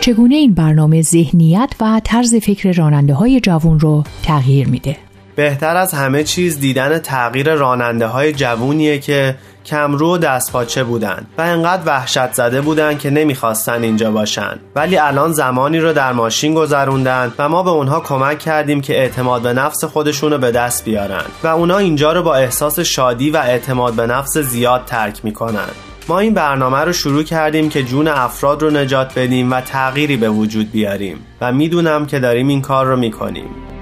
چگونه 0.00 0.34
این 0.34 0.54
برنامه 0.54 1.02
ذهنیت 1.02 1.72
و 1.80 2.00
طرز 2.04 2.34
فکر 2.34 2.72
راننده 2.72 3.14
های 3.14 3.40
جوان 3.40 3.80
رو 3.80 4.04
تغییر 4.22 4.68
میده؟ 4.68 4.96
بهتر 5.36 5.76
از 5.76 5.94
همه 5.94 6.24
چیز 6.24 6.60
دیدن 6.60 6.98
تغییر 6.98 7.54
راننده 7.54 8.06
های 8.06 8.32
جوونیه 8.32 8.98
که 8.98 9.34
کمرو 9.66 10.14
و 10.14 10.18
دستپاچه 10.18 10.84
بودن 10.84 11.26
و 11.38 11.42
انقدر 11.42 11.82
وحشت 11.86 12.32
زده 12.32 12.60
بودن 12.60 12.98
که 12.98 13.10
نمی‌خواستن 13.10 13.82
اینجا 13.82 14.10
باشن. 14.10 14.58
ولی 14.74 14.98
الان 14.98 15.32
زمانی 15.32 15.78
رو 15.78 15.92
در 15.92 16.12
ماشین 16.12 16.54
گذروندن 16.54 17.32
و 17.38 17.48
ما 17.48 17.62
به 17.62 17.70
اونها 17.70 18.00
کمک 18.00 18.38
کردیم 18.38 18.80
که 18.80 18.98
اعتماد 18.98 19.42
به 19.42 19.52
نفس 19.52 19.84
خودشون 19.84 20.32
رو 20.32 20.38
به 20.38 20.50
دست 20.50 20.84
بیارن 20.84 21.24
و 21.42 21.46
اونا 21.46 21.78
اینجا 21.78 22.12
رو 22.12 22.22
با 22.22 22.34
احساس 22.34 22.80
شادی 22.80 23.30
و 23.30 23.36
اعتماد 23.36 23.94
به 23.94 24.06
نفس 24.06 24.38
زیاد 24.38 24.84
ترک 24.84 25.24
می‌کنن. 25.24 25.68
ما 26.08 26.18
این 26.18 26.34
برنامه 26.34 26.78
رو 26.78 26.92
شروع 26.92 27.22
کردیم 27.22 27.68
که 27.68 27.82
جون 27.82 28.08
افراد 28.08 28.62
رو 28.62 28.70
نجات 28.70 29.18
بدیم 29.18 29.52
و 29.52 29.60
تغییری 29.60 30.16
به 30.16 30.28
وجود 30.28 30.72
بیاریم 30.72 31.18
و 31.40 31.52
می‌دونم 31.52 32.06
که 32.06 32.18
داریم 32.18 32.48
این 32.48 32.62
کار 32.62 32.86
رو 32.86 32.96
می‌کنیم. 32.96 33.73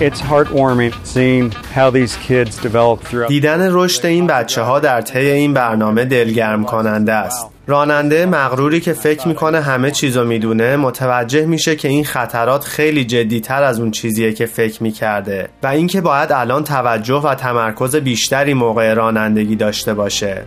It's 0.00 0.20
heartwarming 0.20 0.94
seeing 1.04 1.50
how 1.76 1.90
these 1.90 2.16
kids 2.16 2.56
develop 2.56 3.00
throughout. 3.02 3.28
دیدن 3.28 3.68
رشد 3.70 4.06
این 4.06 4.26
بچه 4.26 4.62
ها 4.62 4.78
در 4.78 5.00
طی 5.00 5.18
این 5.18 5.54
برنامه 5.54 6.04
دلگرم 6.04 6.64
کننده 6.64 7.12
است. 7.12 7.46
راننده 7.66 8.26
مغروری 8.26 8.80
که 8.80 8.92
فکر 8.92 9.28
می‌کنه 9.28 9.60
همه 9.60 9.90
چیزو 9.90 10.24
می‌دونه 10.24 10.76
متوجه 10.76 11.46
میشه 11.46 11.76
که 11.76 11.88
این 11.88 12.04
خطرات 12.04 12.64
خیلی 12.64 13.04
جدیتر 13.04 13.62
از 13.62 13.80
اون 13.80 13.90
چیزیه 13.90 14.32
که 14.32 14.46
فکر 14.46 14.82
می‌کرده 14.82 15.48
و 15.62 15.66
اینکه 15.66 16.00
باید 16.00 16.32
الان 16.32 16.64
توجه 16.64 17.20
و 17.20 17.34
تمرکز 17.34 17.96
بیشتری 17.96 18.54
موقع 18.54 18.94
رانندگی 18.94 19.56
داشته 19.56 19.94
باشه. 19.94 20.42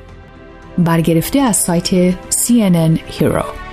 برگرفته 0.77 1.39
از 1.39 1.57
سایت 1.57 2.11
CNN 2.11 2.99
Hero 3.19 3.72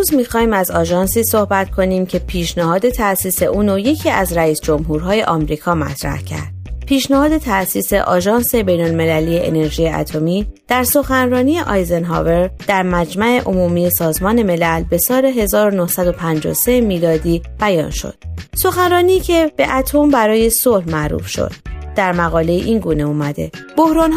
امروز 0.00 0.14
می‌خوایم 0.14 0.52
از 0.52 0.70
آژانسی 0.70 1.24
صحبت 1.24 1.70
کنیم 1.70 2.06
که 2.06 2.18
پیشنهاد 2.18 2.88
تأسیس 2.88 3.42
اون 3.42 3.68
و 3.68 3.78
یکی 3.78 4.10
از 4.10 4.32
رئیس 4.32 4.60
جمهورهای 4.60 5.22
آمریکا 5.22 5.74
مطرح 5.74 6.22
کرد. 6.22 6.52
پیشنهاد 6.86 7.38
تأسیس 7.38 7.92
آژانس 7.92 8.54
بین 8.54 8.80
المللی 8.80 9.38
انرژی 9.38 9.88
اتمی 9.88 10.46
در 10.68 10.84
سخنرانی 10.84 11.60
آیزنهاور 11.60 12.50
در 12.66 12.82
مجمع 12.82 13.42
عمومی 13.46 13.90
سازمان 13.90 14.42
ملل 14.42 14.82
به 14.82 14.98
سال 14.98 15.24
1953 15.24 16.80
میلادی 16.80 17.42
بیان 17.60 17.90
شد. 17.90 18.14
سخنرانی 18.54 19.20
که 19.20 19.52
به 19.56 19.74
اتم 19.74 20.10
برای 20.10 20.50
صلح 20.50 20.90
معروف 20.90 21.26
شد. 21.26 21.52
در 21.96 22.12
مقاله 22.12 22.52
این 22.52 22.78
گونه 22.78 23.02
اومده 23.02 23.50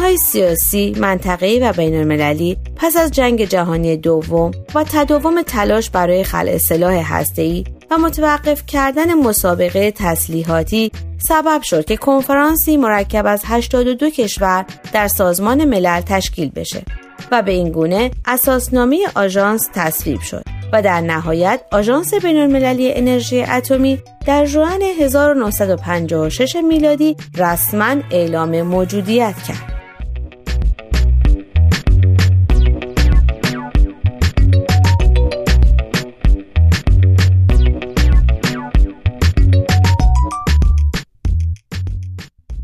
های 0.00 0.16
سیاسی، 0.16 0.96
منطقه‌ای 0.98 1.58
و 1.58 1.72
بین 1.72 1.94
المللی 1.94 2.56
پس 2.76 2.96
از 2.96 3.10
جنگ 3.10 3.44
جهانی 3.44 3.96
دوم 3.96 4.50
و 4.74 4.84
تداوم 4.84 5.42
تلاش 5.42 5.90
برای 5.90 6.24
خلع 6.24 6.58
سلاح 6.58 7.14
هسته‌ای 7.14 7.64
و 7.90 7.98
متوقف 7.98 8.66
کردن 8.66 9.14
مسابقه 9.14 9.90
تسلیحاتی 9.90 10.90
سبب 11.28 11.62
شد 11.62 11.84
که 11.84 11.96
کنفرانسی 11.96 12.76
مرکب 12.76 13.26
از 13.26 13.42
82 13.44 14.10
کشور 14.10 14.64
در 14.92 15.08
سازمان 15.08 15.64
ملل 15.64 16.00
تشکیل 16.00 16.50
بشه 16.50 16.82
و 17.30 17.42
به 17.42 17.52
این 17.52 17.70
گونه 17.70 18.10
اساسنامه 18.26 18.98
آژانس 19.14 19.68
تصویب 19.74 20.20
شد. 20.20 20.53
و 20.74 20.82
در 20.82 21.00
نهایت 21.00 21.60
آژانس 21.72 22.14
بینالمللی 22.14 22.92
انرژی 22.94 23.42
اتمی 23.42 23.98
در 24.26 24.44
ژوئن 24.44 24.82
1956 25.00 26.56
میلادی 26.68 27.16
رسما 27.36 27.96
اعلام 28.10 28.62
موجودیت 28.62 29.34
کرد. 29.48 29.73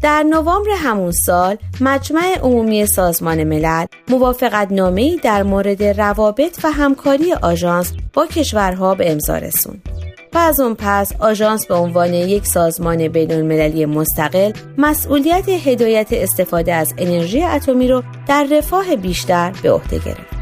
در 0.02 0.22
نوامبر 0.22 0.70
همون 0.76 1.12
سال 1.12 1.56
مجمع 1.80 2.38
عمومی 2.42 2.86
سازمان 2.86 3.44
ملل 3.44 3.86
موافقت 4.08 4.72
نامه‌ای 4.72 5.16
در 5.16 5.42
مورد 5.42 5.82
روابط 5.82 6.58
و 6.64 6.70
همکاری 6.70 7.32
آژانس 7.32 7.92
با 8.12 8.26
کشورها 8.26 8.94
به 8.94 9.12
امضا 9.12 9.36
رسوند. 9.36 9.82
و 10.34 10.38
از 10.38 10.60
اون 10.60 10.74
پس 10.78 11.12
آژانس 11.18 11.66
به 11.66 11.74
عنوان 11.74 12.14
یک 12.14 12.46
سازمان 12.46 13.08
بین 13.08 13.32
المللی 13.32 13.86
مستقل 13.86 14.52
مسئولیت 14.78 15.48
هدایت 15.48 16.08
استفاده 16.12 16.74
از 16.74 16.94
انرژی 16.98 17.42
اتمی 17.42 17.88
رو 17.88 18.02
در 18.28 18.46
رفاه 18.50 18.96
بیشتر 18.96 19.52
به 19.62 19.72
عهده 19.72 19.98
گرفت. 19.98 20.39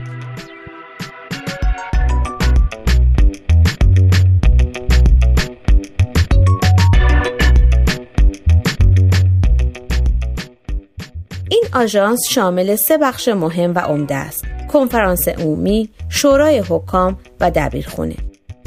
آژانس 11.79 12.21
شامل 12.31 12.77
سه 12.77 12.99
بخش 12.99 13.29
مهم 13.29 13.75
و 13.75 13.79
عمده 13.79 14.15
است. 14.15 14.45
کنفرانس 14.73 15.29
عمومی 15.29 15.89
شورای 16.09 16.59
حکام 16.59 17.19
و 17.41 17.51
دبیرخونه. 17.51 18.15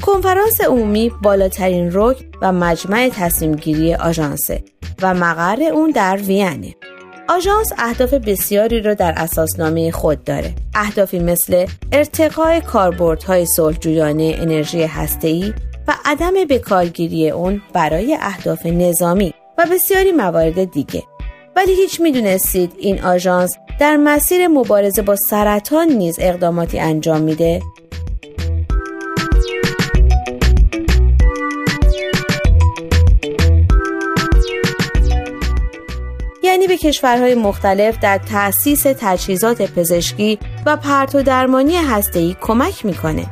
کنفرانس 0.02 0.62
عمومی 0.62 1.12
بالاترین 1.22 1.90
رکن 1.94 2.26
و 2.42 2.52
مجمع 2.52 3.10
تصمیم 3.10 3.56
گیری 3.56 3.96
آژانسه 3.96 4.64
و 5.02 5.14
مقر 5.14 5.64
اون 5.64 5.92
در 5.92 6.18
وینه 6.18 6.76
آژانس 7.30 7.74
اهداف 7.78 8.14
بسیاری 8.14 8.82
را 8.82 8.94
در 8.94 9.14
اساسنامه 9.18 9.92
خود 9.92 10.24
داره. 10.24 10.54
اهدافی 10.76 11.20
مثل 11.20 11.66
ارتقای 11.92 12.62
کاربردهای 12.62 13.46
صلحجویانه 13.46 14.36
انرژی 14.38 14.84
هسته‌ای 14.84 15.54
و 15.88 15.94
عدم 16.06 16.34
بکارگیری 16.50 17.30
اون 17.30 17.62
برای 17.74 18.18
اهداف 18.22 18.66
نظامی 18.66 19.34
و 19.58 19.66
بسیاری 19.72 20.12
موارد 20.12 20.72
دیگه. 20.72 21.04
ولی 21.56 21.76
هیچ 21.76 22.02
می‌دونستید 22.02 22.74
این 22.78 23.04
آژانس 23.04 23.58
در 23.80 23.98
مسیر 23.98 24.48
مبارزه 24.48 25.02
با 25.02 25.16
سرطان 25.16 25.88
نیز 25.88 26.18
اقداماتی 26.22 26.80
انجام 26.80 27.22
میده؟ 27.22 27.62
یعنی 36.44 36.68
به 36.68 36.78
کشورهای 36.78 37.36
مختلف 37.36 38.00
در 38.00 38.18
تأسیس 38.18 38.84
تجهیزات 38.84 39.62
پزشکی 39.62 40.40
و 40.66 40.78
پرتو 40.78 41.22
درمانی 41.22 41.76
هسته‌ای 41.78 42.36
کمک 42.42 42.86
می‌کنه 42.86 43.26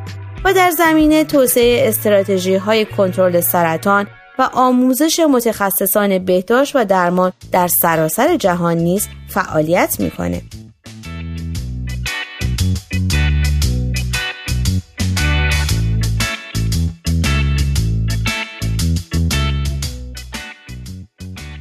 و 0.46 0.54
در 0.54 0.70
زمینه 0.70 1.24
توسعه 1.24 1.88
استراتژی 1.88 2.56
های 2.56 2.86
کنترل 2.86 3.40
سرطان 3.40 4.08
و 4.40 4.50
آموزش 4.54 5.20
متخصصان 5.20 6.18
بهداشت 6.20 6.76
و 6.76 6.86
درمان 6.86 7.32
در 7.52 7.68
سراسر 7.68 8.36
جهان 8.36 8.78
نیز 8.78 9.08
فعالیت 9.30 10.00
می‌کنه. 10.00 10.42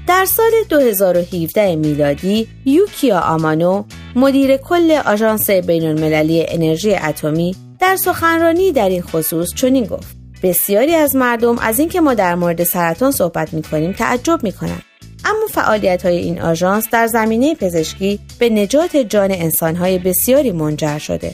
در 0.07 0.25
سال 0.25 0.51
2017 0.69 1.77
میلادی 1.77 2.49
یوکیا 2.65 3.21
آمانو 3.21 3.85
مدیر 4.17 4.57
کل 4.57 5.01
آژانس 5.07 5.51
بین 5.51 5.87
المللی 5.87 6.47
انرژی 6.49 6.95
اتمی 6.95 7.57
در 7.81 7.97
سخنرانی 7.97 8.73
در 8.73 8.89
این 8.89 9.03
خصوص 9.03 9.49
چنین 9.55 9.85
گفت 9.85 10.18
بسیاری 10.43 10.95
از 10.95 11.17
مردم 11.17 11.59
از 11.59 11.79
اینکه 11.79 12.01
ما 12.01 12.15
در 12.15 12.35
مورد 12.35 12.65
سرطان 12.65 13.11
صحبت 13.11 13.55
می 13.55 13.63
کنیم 13.63 13.93
تعجب 13.93 14.41
می 14.43 14.53
کنند. 14.53 14.83
اما 15.25 15.47
فعالیت 15.51 16.07
های 16.07 16.17
این 16.17 16.41
آژانس 16.41 16.89
در 16.93 17.07
زمینه 17.07 17.55
پزشکی 17.55 18.21
به 18.39 18.49
نجات 18.49 18.97
جان 18.97 19.31
انسان 19.31 19.77
های 19.77 19.99
بسیاری 19.99 20.53
منجر 20.53 20.99
شده. 20.99 21.33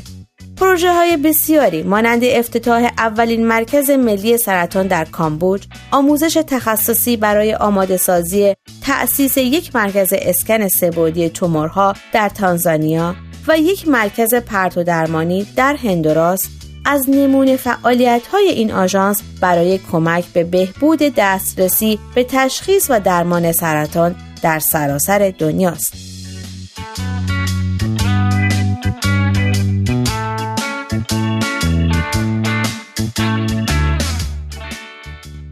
پروژه 0.57 0.93
های 0.93 1.17
بسیاری 1.17 1.83
مانند 1.83 2.25
افتتاح 2.25 2.90
اولین 2.99 3.47
مرکز 3.47 3.90
ملی 3.90 4.38
سرطان 4.38 4.87
در 4.87 5.05
کامبوج، 5.05 5.67
آموزش 5.90 6.43
تخصصی 6.47 7.17
برای 7.17 7.55
آماده 7.55 7.97
سازی 7.97 8.55
تأسیس 8.83 9.37
یک 9.37 9.77
مرکز 9.77 10.12
اسکن 10.12 10.69
سبودی 10.69 11.29
تومورها 11.29 11.95
در 12.12 12.29
تانزانیا 12.29 13.14
و 13.49 13.59
یک 13.59 13.88
مرکز 13.88 14.35
پرتو 14.35 14.83
درمانی 14.83 15.47
در 15.57 15.77
هندوراس 15.77 16.49
از 16.85 17.11
نمونه 17.11 17.57
فعالیت 17.57 18.27
های 18.27 18.49
این 18.49 18.73
آژانس 18.73 19.23
برای 19.40 19.79
کمک 19.92 20.25
به 20.25 20.44
بهبود 20.44 20.99
دسترسی 21.16 21.99
به 22.14 22.25
تشخیص 22.25 22.87
و 22.90 23.01
درمان 23.01 23.53
سرطان 23.53 24.14
در 24.42 24.59
سراسر 24.59 25.35
دنیاست. 25.38 25.94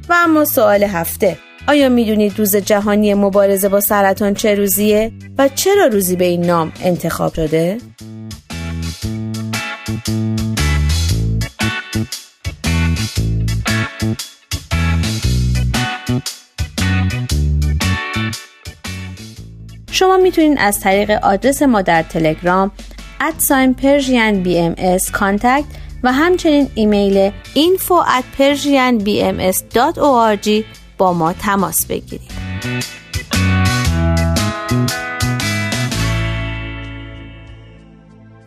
و 0.09 0.15
اما 0.25 0.45
سوال 0.45 0.85
هفته 0.85 1.39
آیا 1.69 1.89
می‌دونید 1.89 2.39
روز 2.39 2.57
جهانی 2.57 3.15
مبارزه 3.15 3.69
با 3.69 3.81
سرطان 3.81 4.35
چه 4.35 4.55
روزیه 4.55 5.13
و 5.39 5.49
چرا 5.49 5.87
روزی 5.87 6.17
به 6.17 6.25
این 6.25 6.47
نام 6.47 6.73
انتخاب 6.83 7.35
شده؟ 7.35 7.79
می‌تونین 20.23 20.59
از 20.59 20.81
طریق 20.81 21.11
آدرس 21.11 21.63
ما 21.63 21.83
در 21.83 22.03
تلگرام 22.03 22.71
ادساین 23.21 23.75
پرژین 23.75 24.43
بی 24.43 24.59
ام 24.59 24.75
و 26.03 26.13
همچنین 26.13 26.69
ایمیل 26.75 27.31
info 27.55 28.07
at 28.07 28.25
persianbms.org 28.39 30.51
با 30.99 31.13
ما 31.13 31.33
تماس 31.33 31.87
بگیرید. 31.87 32.31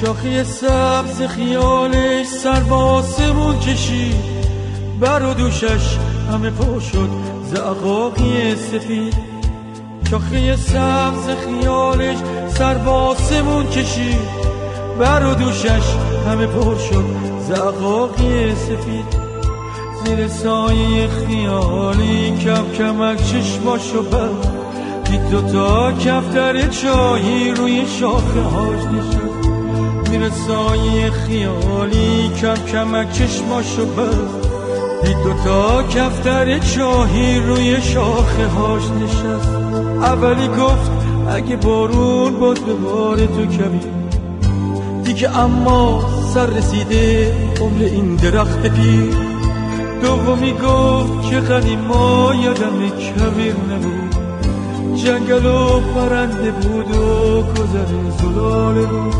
شاخی 0.00 0.44
سبز 0.44 1.22
خیالش 1.22 2.26
سر 2.26 2.60
باسمون 2.60 3.58
کشید. 3.58 4.38
بر 5.00 5.22
و 5.22 5.34
دوشش 5.34 5.98
همه 6.32 6.50
پر 6.50 6.80
شد 6.80 7.08
زعقاقی 7.54 8.54
سفید. 8.54 9.37
شاخی 10.10 10.56
سبز 10.56 11.26
خیالش 11.44 12.16
سر 12.48 12.74
باسمون 12.74 13.66
کشید. 13.66 14.38
بر 14.98 15.26
و 15.26 15.34
دوشش 15.34 15.94
همه 16.26 16.46
پر 16.46 16.78
شد. 16.78 17.04
زعقاقی 17.48 18.54
سفید. 18.54 19.18
زیر 20.04 20.28
سایه 20.28 21.08
خیالی 21.08 22.36
کم 22.44 22.72
کمک 22.78 23.18
چشماشو 23.22 24.02
بر. 24.02 24.28
دید 25.04 25.30
دوتا 25.30 25.92
کفتر 25.92 26.68
چایی 26.68 27.50
روی 27.50 27.86
شاخه 28.00 28.40
هاش 28.40 28.84
نشد. 28.84 29.48
زیر 30.10 30.30
سایه 30.30 31.10
خیالی 31.10 32.30
کم 32.40 32.54
کمک 32.54 33.12
چشماشو 33.12 33.86
بر. 33.86 34.48
دید 35.02 35.22
دوتا 35.22 35.82
کفتر 35.82 36.58
چاهی 36.58 37.40
روی 37.40 37.82
شاخه 37.82 38.46
هاش 38.46 38.82
نشست 38.82 39.57
اولی 40.02 40.48
گفت 40.48 40.90
اگه 41.30 41.56
بارون 41.56 42.40
باد 42.40 42.60
به 42.60 42.74
بار 42.74 43.16
تو 43.16 43.46
کمی. 43.46 43.80
دیگه 45.04 45.38
اما 45.38 46.04
سر 46.34 46.46
رسیده 46.46 47.34
عمر 47.60 47.82
این 47.82 48.16
درخت 48.16 48.66
پیر. 48.66 49.14
دومی 50.02 50.52
گفت 50.52 51.30
که 51.30 51.36
قدیم 51.36 51.80
ما 51.80 52.32
یادم 52.42 52.88
کبیر 52.88 53.54
نبود. 53.54 54.14
جنگل 54.96 55.46
و 55.46 55.80
پرنده 55.80 56.50
بود 56.50 56.96
و 56.96 57.42
گذر 57.42 57.86
زلاله 58.18 58.86
بود. 58.86 59.14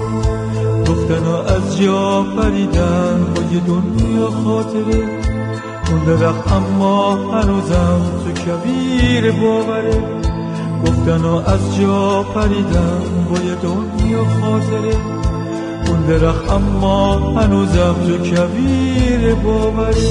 گفتن 0.89 1.27
از 1.57 1.79
جا 1.79 2.23
پریدن 2.23 3.27
با 3.35 3.43
یه 3.53 3.61
دنیا 3.61 4.31
خاطره. 4.45 5.05
اون 5.91 6.05
درخت 6.07 6.53
اما 6.53 7.15
هنوزم 7.15 8.01
تو 8.25 8.33
کبیر 8.33 9.33
باوره. 9.33 10.18
گفتن 10.87 11.25
از 11.25 11.77
جا 11.81 12.23
پریدن 12.23 13.27
با 13.31 13.39
یه 13.39 13.55
دنیا 13.55 14.25
خاطره. 14.25 14.97
اون 15.89 16.07
درخت 16.07 16.51
اما 16.51 17.15
هنوزم 17.17 17.95
تو 18.07 18.19
کبیر 18.19 19.35
باوره. 19.35 20.09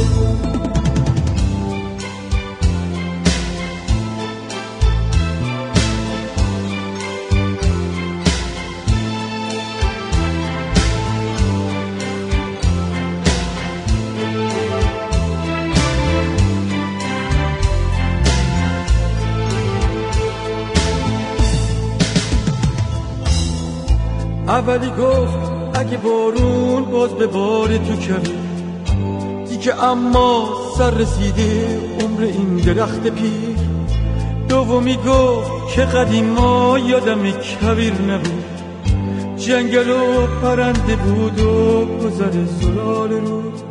اولی 24.67 24.89
گفت 24.89 25.51
اگه 25.73 25.97
بارون 25.97 26.83
باز 26.91 27.13
به 27.13 27.27
بار 27.27 27.67
تو 27.67 27.95
کمی 27.95 28.35
دیگه 29.49 29.83
اما 29.83 30.49
سر 30.77 30.91
رسیده 30.91 31.79
عمر 32.01 32.21
این 32.21 32.55
درخت 32.55 33.07
پیر. 33.07 33.57
دومی 34.49 34.95
گفت 34.95 35.73
که 35.75 35.81
قدیما 35.81 36.79
یادم 36.79 37.31
کبیر 37.31 37.93
نبود. 37.93 38.43
جنگل 39.37 39.89
و 39.89 40.27
پرنده 40.41 40.95
بود 40.95 41.39
و 41.39 41.85
گذر 41.85 42.45
زلال 42.45 43.11
رود. 43.11 43.61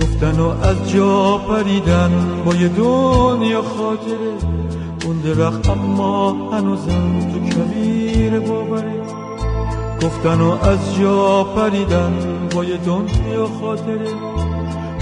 گفتن 0.00 0.40
و 0.40 0.48
از 0.48 0.92
جا 0.92 1.38
پریدن 1.38 2.42
با 2.44 2.54
یه 2.54 2.68
دنیا 2.68 3.62
خاطره. 3.62 4.34
اون 5.04 5.18
درخت 5.18 5.70
اما 5.70 6.50
هنوزم 6.52 7.18
تو 7.20 7.40
کبیر 7.40 8.40
باوره. 8.40 9.07
گفتن 10.02 10.40
و 10.40 10.50
از 10.50 10.78
جا 11.00 11.44
پریدن 11.44 12.12
با 12.54 12.64
یه 12.64 12.76
دنیا 12.76 13.46
خاطره 13.60 14.08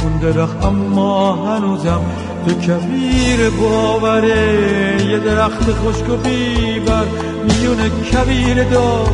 اون 0.03 0.19
درخت 0.23 0.65
اما 0.65 1.35
هنوزم 1.35 2.01
تو 2.47 2.55
کبیر 2.55 3.51
باوره. 3.51 5.05
یه 5.07 5.19
درخت 5.19 5.73
خشک 5.73 6.11
و 6.11 6.17
بیبر 6.17 7.05
میون 7.45 7.89
کبیر 7.89 8.65
دار 8.65 9.09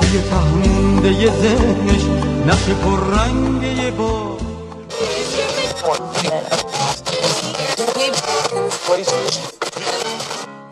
توی 0.00 0.20
یه 1.12 1.30
ذهنش 1.30 2.02
نقش 2.46 2.64
پر 2.64 3.00
رنگ 3.16 3.62
یه 3.62 3.90
با 3.90 4.38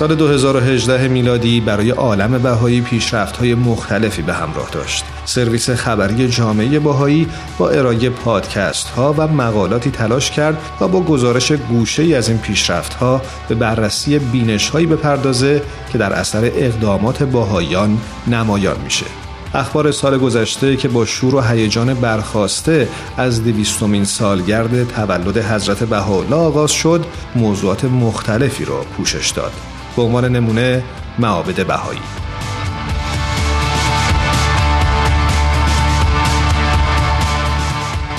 سال 0.00 0.14
2018 0.14 1.08
میلادی 1.08 1.60
برای 1.60 1.90
عالم 1.90 2.38
بهایی 2.38 2.80
پیشرفت 2.80 3.36
های 3.36 3.54
مختلفی 3.54 4.22
به 4.22 4.32
همراه 4.32 4.70
داشت. 4.70 5.04
سرویس 5.24 5.70
خبری 5.70 6.28
جامعه 6.28 6.78
بهایی 6.78 7.28
با 7.58 7.70
ارائه 7.70 8.10
پادکست 8.10 8.88
ها 8.88 9.14
و 9.18 9.28
مقالاتی 9.28 9.90
تلاش 9.90 10.30
کرد 10.30 10.58
تا 10.78 10.88
با 10.88 11.00
گزارش 11.00 11.52
گوشه 11.52 12.02
ای 12.02 12.14
از 12.14 12.28
این 12.28 12.38
پیشرفت 12.38 12.94
ها 12.94 13.22
به 13.48 13.54
بررسی 13.54 14.18
بینش 14.18 14.68
هایی 14.68 14.86
بپردازه 14.86 15.62
که 15.92 15.98
در 15.98 16.12
اثر 16.12 16.44
اقدامات 16.44 17.22
باهایان 17.22 17.98
نمایان 18.26 18.76
میشه. 18.84 19.06
اخبار 19.54 19.90
سال 19.90 20.18
گذشته 20.18 20.76
که 20.76 20.88
با 20.88 21.04
شور 21.04 21.34
و 21.34 21.40
هیجان 21.40 21.94
برخواسته 21.94 22.88
از 23.16 23.44
دویستمین 23.44 24.04
سالگرد 24.04 24.88
تولد 24.88 25.38
حضرت 25.38 25.84
بهاءالله 25.84 26.36
آغاز 26.36 26.72
شد 26.72 27.04
موضوعات 27.34 27.84
مختلفی 27.84 28.64
را 28.64 28.80
پوشش 28.96 29.30
داد 29.30 29.52
به 29.96 30.02
عنوان 30.02 30.24
نمونه 30.24 30.82
معابد 31.18 31.66
بهایی 31.66 32.00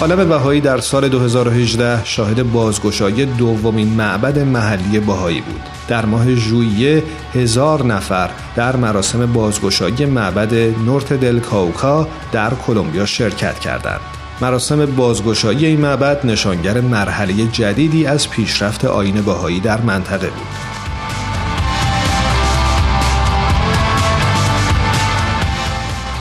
عالم 0.02 0.30
بهایی 0.30 0.62
در 0.62 0.78
سال 0.80 1.10
2018 1.10 2.06
شاهد 2.06 2.52
بازگشایی 2.52 3.26
دومین 3.26 3.88
معبد 3.88 4.40
محلی 4.40 5.00
بهایی 5.00 5.42
بود. 5.42 5.62
در 5.88 6.06
ماه 6.06 6.36
ژوئیه 6.36 7.04
هزار 7.34 7.86
نفر 7.86 8.30
در 8.56 8.76
مراسم 8.76 9.34
بازگشایی 9.34 10.06
معبد 10.06 10.54
نورت 10.86 11.14
دل 11.14 11.40
کاوکا 11.40 12.08
در 12.32 12.50
کلمبیا 12.50 13.06
شرکت 13.06 13.60
کردند. 13.60 14.00
مراسم 14.42 14.86
بازگشایی 14.86 15.66
این 15.66 15.82
معبد 15.82 16.26
نشانگر 16.26 16.82
مرحله 16.82 17.48
جدیدی 17.48 18.06
از 18.06 18.30
پیشرفت 18.30 18.86
آین 18.86 19.22
بهایی 19.22 19.60
در 19.60 19.82
منطقه 19.82 20.28
بود. 20.28 20.71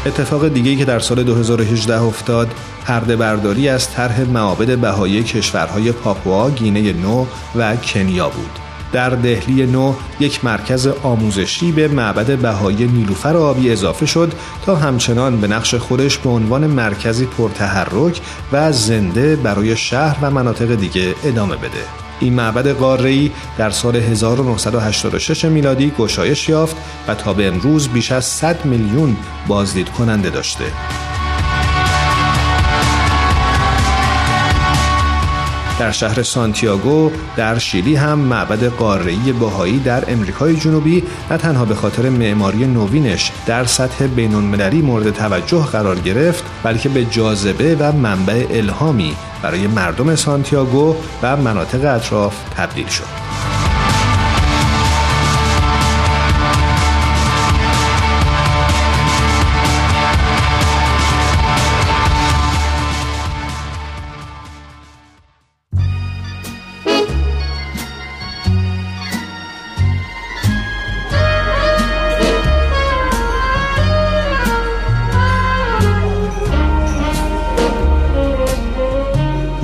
اتفاق 0.06 0.48
دیگه‌ای 0.48 0.76
که 0.76 0.84
در 0.84 0.98
سال 0.98 1.22
2018 1.22 2.02
افتاد 2.02 2.48
پرده 2.84 3.16
برداری 3.16 3.68
از 3.68 3.90
طرح 3.90 4.20
معابد 4.20 4.78
بهایی 4.78 5.22
کشورهای 5.22 5.92
پاپوا، 5.92 6.50
گینه 6.50 6.92
نو 6.92 7.26
و 7.56 7.76
کنیا 7.76 8.28
بود. 8.28 8.58
در 8.92 9.10
دهلی 9.10 9.66
نو 9.66 9.94
یک 10.20 10.44
مرکز 10.44 10.86
آموزشی 10.86 11.72
به 11.72 11.88
معبد 11.88 12.38
بهایی 12.38 12.86
نیلوفر 12.86 13.36
آبی 13.36 13.70
اضافه 13.70 14.06
شد 14.06 14.32
تا 14.66 14.76
همچنان 14.76 15.40
به 15.40 15.46
نقش 15.46 15.74
خودش 15.74 16.18
به 16.18 16.30
عنوان 16.30 16.66
مرکزی 16.66 17.26
پرتحرک 17.26 18.20
و 18.52 18.72
زنده 18.72 19.36
برای 19.36 19.76
شهر 19.76 20.16
و 20.22 20.30
مناطق 20.30 20.74
دیگه 20.74 21.14
ادامه 21.24 21.56
بده. 21.56 22.09
این 22.20 22.34
معبد 22.34 22.68
قاره‌ای 22.68 23.30
در 23.58 23.70
سال 23.70 23.96
1986 23.96 25.44
میلادی 25.44 25.92
گشایش 25.98 26.48
یافت 26.48 26.76
و 27.08 27.14
تا 27.14 27.32
به 27.32 27.48
امروز 27.48 27.88
بیش 27.88 28.12
از 28.12 28.24
100 28.24 28.64
میلیون 28.64 29.16
بازدید 29.48 29.88
کننده 29.88 30.30
داشته. 30.30 30.64
در 35.80 35.90
شهر 35.90 36.22
سانتیاگو 36.22 37.10
در 37.36 37.58
شیلی 37.58 37.94
هم 37.94 38.18
معبد 38.18 38.64
قاره‌ای 38.64 39.32
بهایی 39.32 39.78
در 39.78 40.12
امریکای 40.12 40.56
جنوبی 40.56 41.02
نه 41.30 41.36
تنها 41.36 41.64
به 41.64 41.74
خاطر 41.74 42.08
معماری 42.08 42.66
نوینش 42.66 43.32
در 43.46 43.64
سطح 43.64 44.06
بین‌المللی 44.06 44.82
مورد 44.82 45.10
توجه 45.10 45.64
قرار 45.66 45.98
گرفت 45.98 46.44
بلکه 46.62 46.88
به 46.88 47.04
جاذبه 47.04 47.76
و 47.80 47.92
منبع 47.92 48.46
الهامی 48.50 49.16
برای 49.42 49.66
مردم 49.66 50.16
سانتیاگو 50.16 50.96
و 51.22 51.36
مناطق 51.36 51.94
اطراف 51.94 52.34
تبدیل 52.56 52.86
شد. 52.86 53.29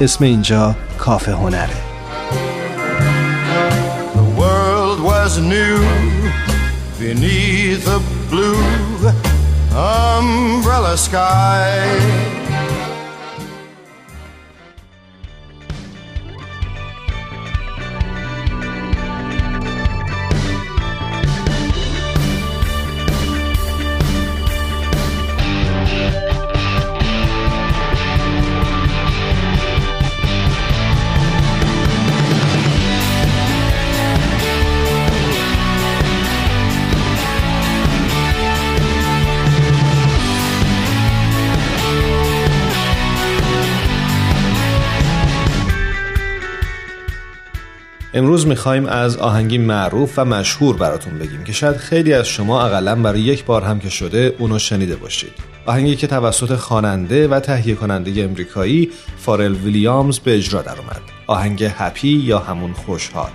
اسم 0.00 0.24
اینجا 0.24 0.74
کافه 0.98 1.32
هنره 1.32 1.68
The 4.14 4.40
world 4.40 5.00
was 5.00 5.38
new 5.38 5.78
beneath 7.00 7.86
a 7.88 8.00
blue 8.30 8.62
umbrella 9.74 10.96
sky 10.96 12.41
امروز 48.15 48.47
می‌خوایم 48.47 48.85
از 48.85 49.17
آهنگی 49.17 49.57
معروف 49.57 50.13
و 50.17 50.25
مشهور 50.25 50.77
براتون 50.77 51.19
بگیم 51.19 51.43
که 51.43 51.53
شاید 51.53 51.75
خیلی 51.75 52.13
از 52.13 52.27
شما 52.27 52.65
اقلا 52.65 52.95
برای 52.95 53.21
یک 53.21 53.45
بار 53.45 53.61
هم 53.61 53.79
که 53.79 53.89
شده 53.89 54.35
اونو 54.39 54.59
شنیده 54.59 54.95
باشید. 54.95 55.31
آهنگی 55.65 55.95
که 55.95 56.07
توسط 56.07 56.55
خواننده 56.55 57.27
و 57.27 57.39
تهیه 57.39 57.75
کننده 57.75 58.23
امریکایی 58.23 58.91
فارل 59.17 59.53
ویلیامز 59.53 60.19
به 60.19 60.35
اجرا 60.35 60.61
درآمد. 60.61 61.01
آهنگ 61.27 61.63
هپی 61.63 62.07
یا 62.07 62.39
همون 62.39 62.73
خوشحال؟ 62.73 63.31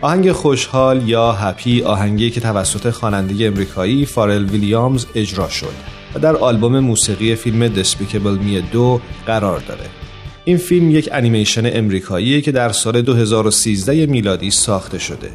آهنگ 0.00 0.32
خوشحال 0.32 1.08
یا 1.08 1.32
هپی 1.32 1.82
آهنگی 1.82 2.30
که 2.30 2.40
توسط 2.40 2.90
خواننده 2.90 3.46
امریکایی 3.46 4.06
فارل 4.06 4.44
ویلیامز 4.44 5.06
اجرا 5.14 5.48
شد 5.48 5.74
و 6.14 6.18
در 6.18 6.36
آلبوم 6.36 6.78
موسیقی 6.78 7.34
فیلم 7.34 7.68
دسپیکبل 7.68 8.38
می 8.38 8.60
دو 8.60 9.00
قرار 9.26 9.58
داره. 9.58 9.84
این 10.44 10.56
فیلم 10.56 10.90
یک 10.90 11.08
انیمیشن 11.12 11.76
امریکاییه 11.78 12.40
که 12.40 12.52
در 12.52 12.72
سال 12.72 13.02
2013 13.02 14.06
میلادی 14.06 14.50
ساخته 14.50 14.98
شده. 14.98 15.30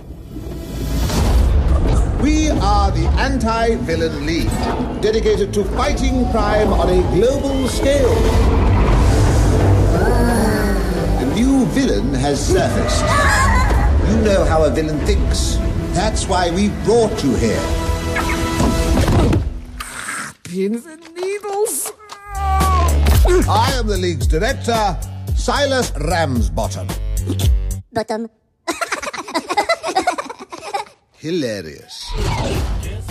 We 2.21 2.49
are 2.49 2.89
the 2.99 3.07
Anti-Villain 3.29 4.25
League, 4.25 4.55
dedicated 5.01 5.53
to 5.53 5.63
fighting 5.79 6.15
crime 6.31 6.71
on 6.81 6.87
a 6.97 7.01
global 7.15 7.57
scale. 7.77 8.15
A 11.23 11.25
new 11.39 11.55
villain 11.77 12.07
has 12.25 12.37
surfaced. 12.53 13.05
You 14.09 14.17
know 14.27 14.41
how 14.51 14.59
a 14.69 14.71
villain 14.77 14.99
thinks. 15.09 15.39
That's 15.99 16.23
why 16.31 16.43
we 16.57 16.63
brought 16.87 17.15
you 17.23 17.33
here. 17.45 17.65
Pins 20.43 20.83
and 20.93 21.03
needles. 21.19 21.75
I 23.27 23.71
am 23.79 23.87
the 23.87 23.97
league's 23.97 24.27
director, 24.27 24.97
Silas 25.35 25.91
Ramsbottom. 25.97 26.87
Bottom. 27.91 28.29
Hilarious. 31.23 31.95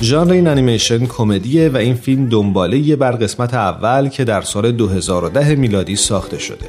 ژانر 0.01 0.33
این 0.33 0.47
انیمیشن 0.47 1.07
کمدیه 1.07 1.69
و 1.69 1.77
این 1.77 1.95
فیلم 1.95 2.29
دنباله 2.29 2.79
یه 2.79 2.97
بر 2.97 3.13
قسمت 3.13 3.55
اول 3.55 4.09
که 4.09 4.25
در 4.25 4.43
سال 4.43 4.73
2010 4.73 5.55
میلادی 5.55 5.97
ساخته 5.97 6.39
شده. 6.39 6.67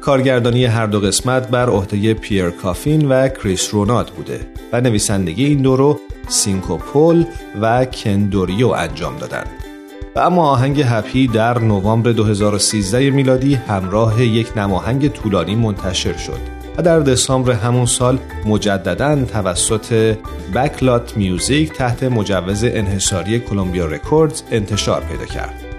کارگردانی 0.00 0.64
هر 0.64 0.86
دو 0.86 1.00
قسمت 1.00 1.48
بر 1.48 1.68
عهده 1.68 2.14
پیر 2.14 2.50
کافین 2.50 3.08
و 3.08 3.28
کریس 3.28 3.74
رونات 3.74 4.10
بوده 4.10 4.40
و 4.72 4.80
نویسندگی 4.80 5.44
این 5.44 5.62
دو 5.62 5.76
رو 5.76 6.00
سینکو 6.28 7.02
پل 7.02 7.26
و 7.60 7.84
کن 7.84 8.16
دوریو 8.16 8.68
انجام 8.68 9.16
دادند. 9.16 9.59
و 10.16 10.18
اما 10.18 10.50
آهنگ 10.50 10.80
Happy 10.80 11.26
در 11.26 11.58
نوامبر 11.58 12.12
2013 12.12 13.10
میلادی 13.10 13.54
همراه 13.54 14.22
یک 14.22 14.58
نماهنگ 14.58 15.08
طولانی 15.08 15.54
منتشر 15.54 16.16
شد 16.16 16.60
و 16.78 16.82
در 16.82 17.00
دسامبر 17.00 17.52
همون 17.52 17.86
سال 17.86 18.18
مجددا 18.46 19.24
توسط 19.24 20.16
بک‌لات 20.54 21.16
میوزیک 21.16 21.72
تحت 21.72 22.02
مجوز 22.02 22.64
انحصاری 22.64 23.40
کلمبیا 23.40 23.86
رکوردز 23.86 24.42
انتشار 24.50 25.00
پیدا 25.00 25.24
کرد. 25.24 25.69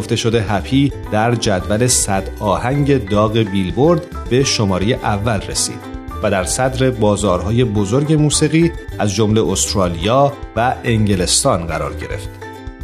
گفته 0.00 0.16
شده 0.16 0.42
هپی 0.42 0.92
در 1.12 1.34
جدول 1.34 1.86
صد 1.86 2.28
آهنگ 2.38 3.08
داغ 3.08 3.38
بیلبورد 3.38 4.02
به 4.30 4.44
شماره 4.44 4.86
اول 4.86 5.40
رسید 5.40 5.80
و 6.22 6.30
در 6.30 6.44
صدر 6.44 6.90
بازارهای 6.90 7.64
بزرگ 7.64 8.12
موسیقی 8.12 8.72
از 8.98 9.14
جمله 9.14 9.48
استرالیا 9.48 10.32
و 10.56 10.74
انگلستان 10.84 11.66
قرار 11.66 11.94
گرفت. 11.94 12.28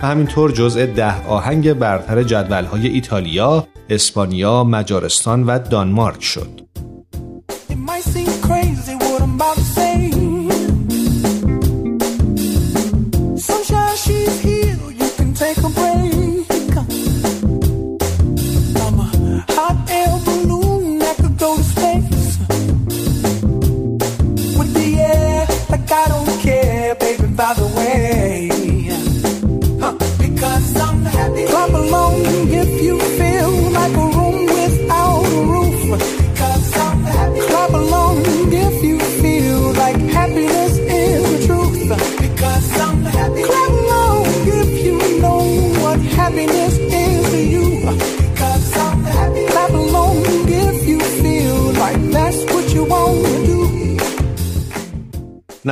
و 0.03 0.07
همینطور 0.07 0.53
جزء 0.53 0.87
ده 0.87 1.27
آهنگ 1.27 1.73
برتر 1.73 2.23
جدولهای 2.23 2.87
ایتالیا، 2.87 3.67
اسپانیا، 3.91 4.65
مجارستان 4.65 5.45
و 5.45 5.59
دانمارک 5.59 6.23
شد. 6.23 6.61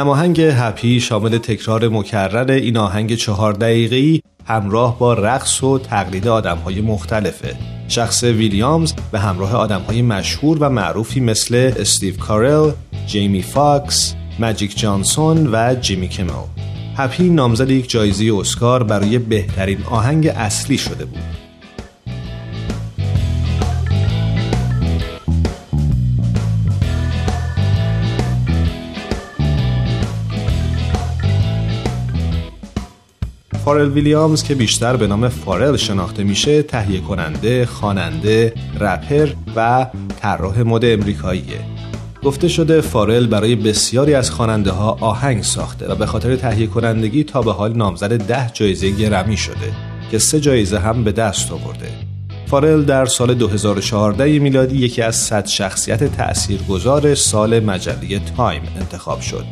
نماهنگ 0.05 0.41
Happy 0.41 1.01
شامل 1.01 1.39
تکرار 1.39 1.89
مکرر 1.89 2.51
این 2.51 2.77
آهنگ 2.77 3.15
چهار 3.15 3.53
دقیقه‌ای 3.53 4.21
همراه 4.47 4.99
با 4.99 5.15
رقص 5.15 5.63
و 5.63 5.79
تقلید 5.79 6.29
آدمهای 6.29 6.81
مختلفه 6.81 7.55
شخص 7.89 8.25
ویلیامز 8.25 8.93
به 9.13 9.19
همراه 9.19 9.55
آدمهای 9.55 10.03
مشهور 10.03 10.59
و 10.61 10.69
معروفی 10.69 11.21
مثل 11.21 11.73
استیو 11.77 12.17
کارل، 12.17 12.71
جیمی 13.07 13.43
فاکس، 13.43 14.15
ماجیک 14.39 14.79
جانسون 14.79 15.49
و 15.53 15.75
جیمی 15.81 16.09
کیمل. 16.09 16.33
Happy 16.97 17.29
نامزد 17.29 17.71
یک 17.71 17.91
جایزه 17.91 18.35
اسکار 18.39 18.83
برای 18.83 19.19
بهترین 19.19 19.79
آهنگ 19.91 20.27
اصلی 20.27 20.79
شده 20.79 21.05
بود. 21.05 21.44
فارل 33.65 33.91
ویلیامز 33.91 34.43
که 34.43 34.55
بیشتر 34.55 34.97
به 34.97 35.07
نام 35.07 35.29
فارل 35.29 35.77
شناخته 35.77 36.25
میشه 36.25 36.63
تهیه 36.63 37.01
کننده، 37.01 37.67
خواننده، 37.67 38.53
رپر 38.81 39.29
و 39.57 39.87
طراح 40.21 40.63
مد 40.63 40.85
امریکاییه. 40.85 41.61
گفته 42.25 42.49
شده 42.49 42.81
فارل 42.81 43.27
برای 43.27 43.55
بسیاری 43.55 44.15
از 44.15 44.31
خواننده 44.31 44.71
ها 44.71 44.99
آهنگ 45.01 45.43
ساخته 45.43 45.87
و 45.89 45.95
به 45.95 46.07
خاطر 46.07 46.37
تهیه 46.37 46.67
کنندگی 46.67 47.25
تا 47.25 47.43
به 47.43 47.53
حال 47.53 47.77
نامزد 47.77 48.17
ده 48.17 48.51
جایزه 48.55 48.91
گرمی 48.91 49.37
شده 49.37 49.73
که 50.11 50.19
سه 50.19 50.41
جایزه 50.41 50.79
هم 50.79 51.05
به 51.05 51.13
دست 51.13 51.53
آورده. 51.53 51.89
فارل 52.47 52.83
در 52.83 53.07
سال 53.07 53.35
2014 53.35 54.39
میلادی 54.39 54.77
یکی 54.77 55.03
از 55.03 55.17
صد 55.17 55.47
شخصیت 55.47 56.05
تأثیرگذار 56.05 57.15
سال 57.15 57.61
مجله 57.61 58.21
تایم 58.37 58.63
انتخاب 58.81 59.21
شد 59.21 59.45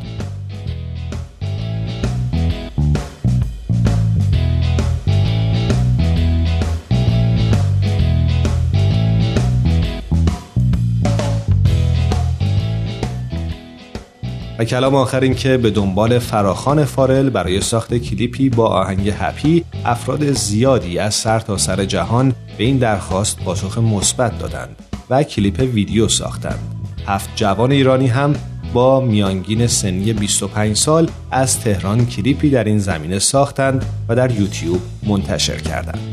کلام 14.65 14.95
آخر 14.95 15.21
این 15.21 15.35
که 15.35 15.57
به 15.57 15.71
دنبال 15.71 16.19
فراخان 16.19 16.85
فارل 16.85 17.31
برای 17.31 17.61
ساخت 17.61 17.95
کلیپی 17.95 18.49
با 18.49 18.67
آهنگ 18.67 19.15
هپی 19.19 19.65
افراد 19.85 20.33
زیادی 20.33 20.99
از 20.99 21.15
سر 21.15 21.39
تا 21.39 21.57
سر 21.57 21.85
جهان 21.85 22.35
به 22.59 22.65
این 22.65 22.79
درخواست 22.79 23.39
پاسخ 23.45 23.79
مثبت 23.79 24.39
دادند 24.39 24.77
و 25.11 25.23
کلیپ 25.23 25.61
ویدیو 25.75 26.09
ساختند. 26.09 26.59
هفت 27.07 27.31
جوان 27.37 27.73
ایرانی 27.73 28.07
هم 28.07 28.35
با 28.73 29.01
میانگین 29.01 29.67
سنی 29.67 30.13
25 30.13 30.77
سال 30.77 31.11
از 31.31 31.61
تهران 31.61 32.07
کلیپی 32.07 32.51
در 32.51 32.65
این 32.65 32.79
زمینه 32.79 33.19
ساختند 33.19 33.85
و 34.09 34.17
در 34.17 34.31
یوتیوب 34.31 34.81
منتشر 35.07 35.57
کردند. 35.57 36.12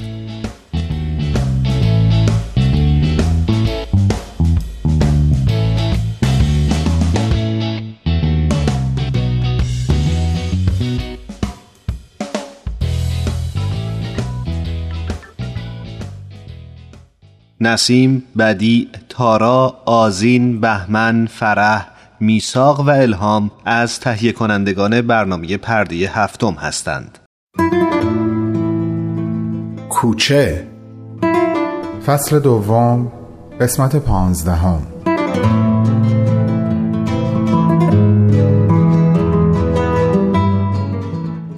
نسیم، 17.62 18.24
بدی، 18.38 18.90
تارا، 19.10 19.78
آزین، 19.86 20.62
بهمن، 20.62 21.26
فرح، 21.26 21.88
میساق 22.20 22.80
و 22.80 22.90
الهام 22.90 23.52
از 23.66 24.00
تهیه 24.00 24.32
کنندگان 24.32 25.02
برنامه 25.02 25.58
پرده 25.58 25.96
هفتم 25.96 26.54
هستند. 26.54 27.18
کوچه 29.90 30.68
فصل 32.06 32.40
دوم 32.40 33.12
قسمت 33.62 33.96
پانزدهم. 33.96 34.82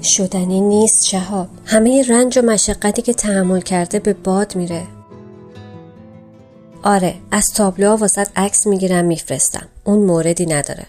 شدنی 0.04 0.62
نیست 0.62 1.06
شهاب. 1.06 1.48
همه 1.66 2.04
رنج 2.10 2.40
و 2.40 2.42
مشقتی 2.42 3.02
که 3.02 3.14
تحمل 3.14 3.62
کرده 3.62 4.00
به 4.00 4.14
باد 4.14 4.56
میره. 4.56 4.84
آره 6.84 7.16
از 7.32 7.46
تابلوها 7.56 7.96
واسط 7.98 8.28
عکس 8.36 8.68
می‌گیرم 8.68 9.06
میفرستم. 9.06 9.68
اون 9.84 10.00
موردی 10.00 10.46
نداره. 10.46 10.88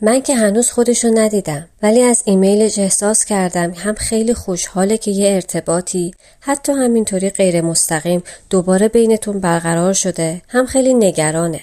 من 0.00 0.22
که 0.22 0.34
هنوز 0.34 0.70
خودشو 0.70 1.08
ندیدم 1.14 1.68
ولی 1.82 2.02
از 2.02 2.22
ایمیلش 2.26 2.78
احساس 2.78 3.24
کردم 3.24 3.70
هم 3.70 3.94
خیلی 3.94 4.34
خوشحاله 4.34 4.98
که 4.98 5.10
یه 5.10 5.34
ارتباطی 5.34 6.14
حتی 6.40 6.72
همینطوری 6.72 7.30
غیر 7.30 7.60
مستقیم 7.60 8.22
دوباره 8.50 8.88
بینتون 8.88 9.40
برقرار 9.40 9.92
شده 9.92 10.42
هم 10.48 10.66
خیلی 10.66 10.94
نگرانه. 10.94 11.60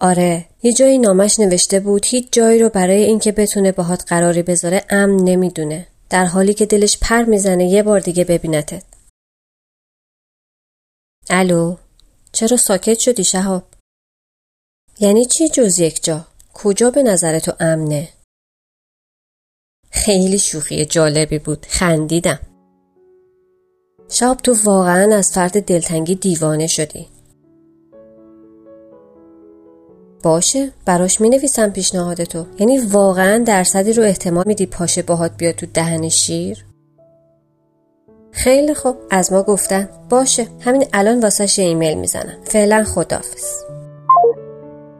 آره 0.00 0.44
یه 0.62 0.72
جایی 0.72 0.98
نامش 0.98 1.40
نوشته 1.40 1.80
بود 1.80 2.06
هیچ 2.06 2.32
جایی 2.32 2.58
رو 2.58 2.68
برای 2.68 3.04
اینکه 3.04 3.32
بتونه 3.32 3.72
باهات 3.72 4.04
قراری 4.08 4.42
بذاره 4.42 4.84
امن 4.90 5.24
نمی‌دونه. 5.24 5.86
در 6.10 6.24
حالی 6.24 6.54
که 6.54 6.66
دلش 6.66 6.98
پر 7.02 7.22
می‌زنه 7.22 7.64
یه 7.64 7.82
بار 7.82 8.00
دیگه 8.00 8.24
ببینتت. 8.24 8.84
الو 11.30 11.76
چرا 12.32 12.56
ساکت 12.56 12.98
شدی 12.98 13.24
شهاب؟ 13.24 13.64
یعنی 15.00 15.24
چی 15.24 15.48
جز 15.48 15.78
یک 15.78 16.04
جا؟ 16.04 16.26
کجا 16.54 16.90
به 16.90 17.02
نظر 17.02 17.38
تو 17.38 17.52
امنه؟ 17.60 18.08
خیلی 19.90 20.38
شوخی 20.38 20.84
جالبی 20.84 21.38
بود 21.38 21.66
خندیدم 21.66 22.40
شاب 24.08 24.36
تو 24.36 24.54
واقعا 24.64 25.16
از 25.16 25.30
فرد 25.34 25.64
دلتنگی 25.64 26.14
دیوانه 26.14 26.66
شدی 26.66 27.08
باشه 30.22 30.72
براش 30.84 31.20
می 31.20 31.30
نویسم 31.30 31.70
پیشنهادتو 31.70 32.46
یعنی 32.58 32.78
واقعا 32.78 33.44
درصدی 33.44 33.92
رو 33.92 34.02
احتمال 34.02 34.44
میدی 34.46 34.66
پاشه 34.66 35.02
باهات 35.02 35.32
بیاد 35.36 35.54
تو 35.54 35.66
دهن 35.66 36.08
شیر؟ 36.08 36.64
خیلی 38.32 38.74
خوب. 38.74 38.96
از 39.10 39.32
ما 39.32 39.42
گفتن. 39.42 39.88
باشه. 40.10 40.46
همین 40.60 40.84
الان 40.92 41.20
واسه 41.20 41.62
ایمیل 41.62 41.98
می‌زنم. 41.98 42.36
فعلا 42.44 42.84
خدافز 42.84 43.64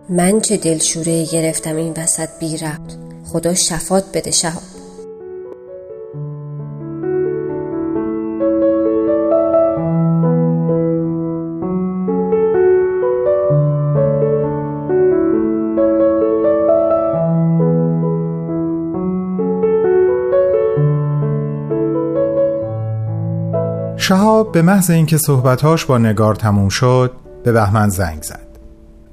من 0.09 0.41
چه 0.41 0.57
دلشوره 0.57 1.25
گرفتم 1.25 1.77
این 1.77 1.95
وسط 1.97 2.29
بی 2.41 2.57
ربط. 2.57 2.93
خدا 3.33 3.55
شفات 3.55 4.05
بده 4.15 4.31
شهاب. 4.31 4.76
شهاب 24.07 24.53
به 24.53 24.63
محض 24.63 24.91
اینکه 24.91 25.17
صحبتهاش 25.19 25.85
با 25.85 25.99
نگار 25.99 26.35
تموم 26.35 26.69
شد 26.69 27.13
به 27.45 27.53
بهمن 27.53 27.89
زنگ 27.89 28.23
زد. 28.23 28.47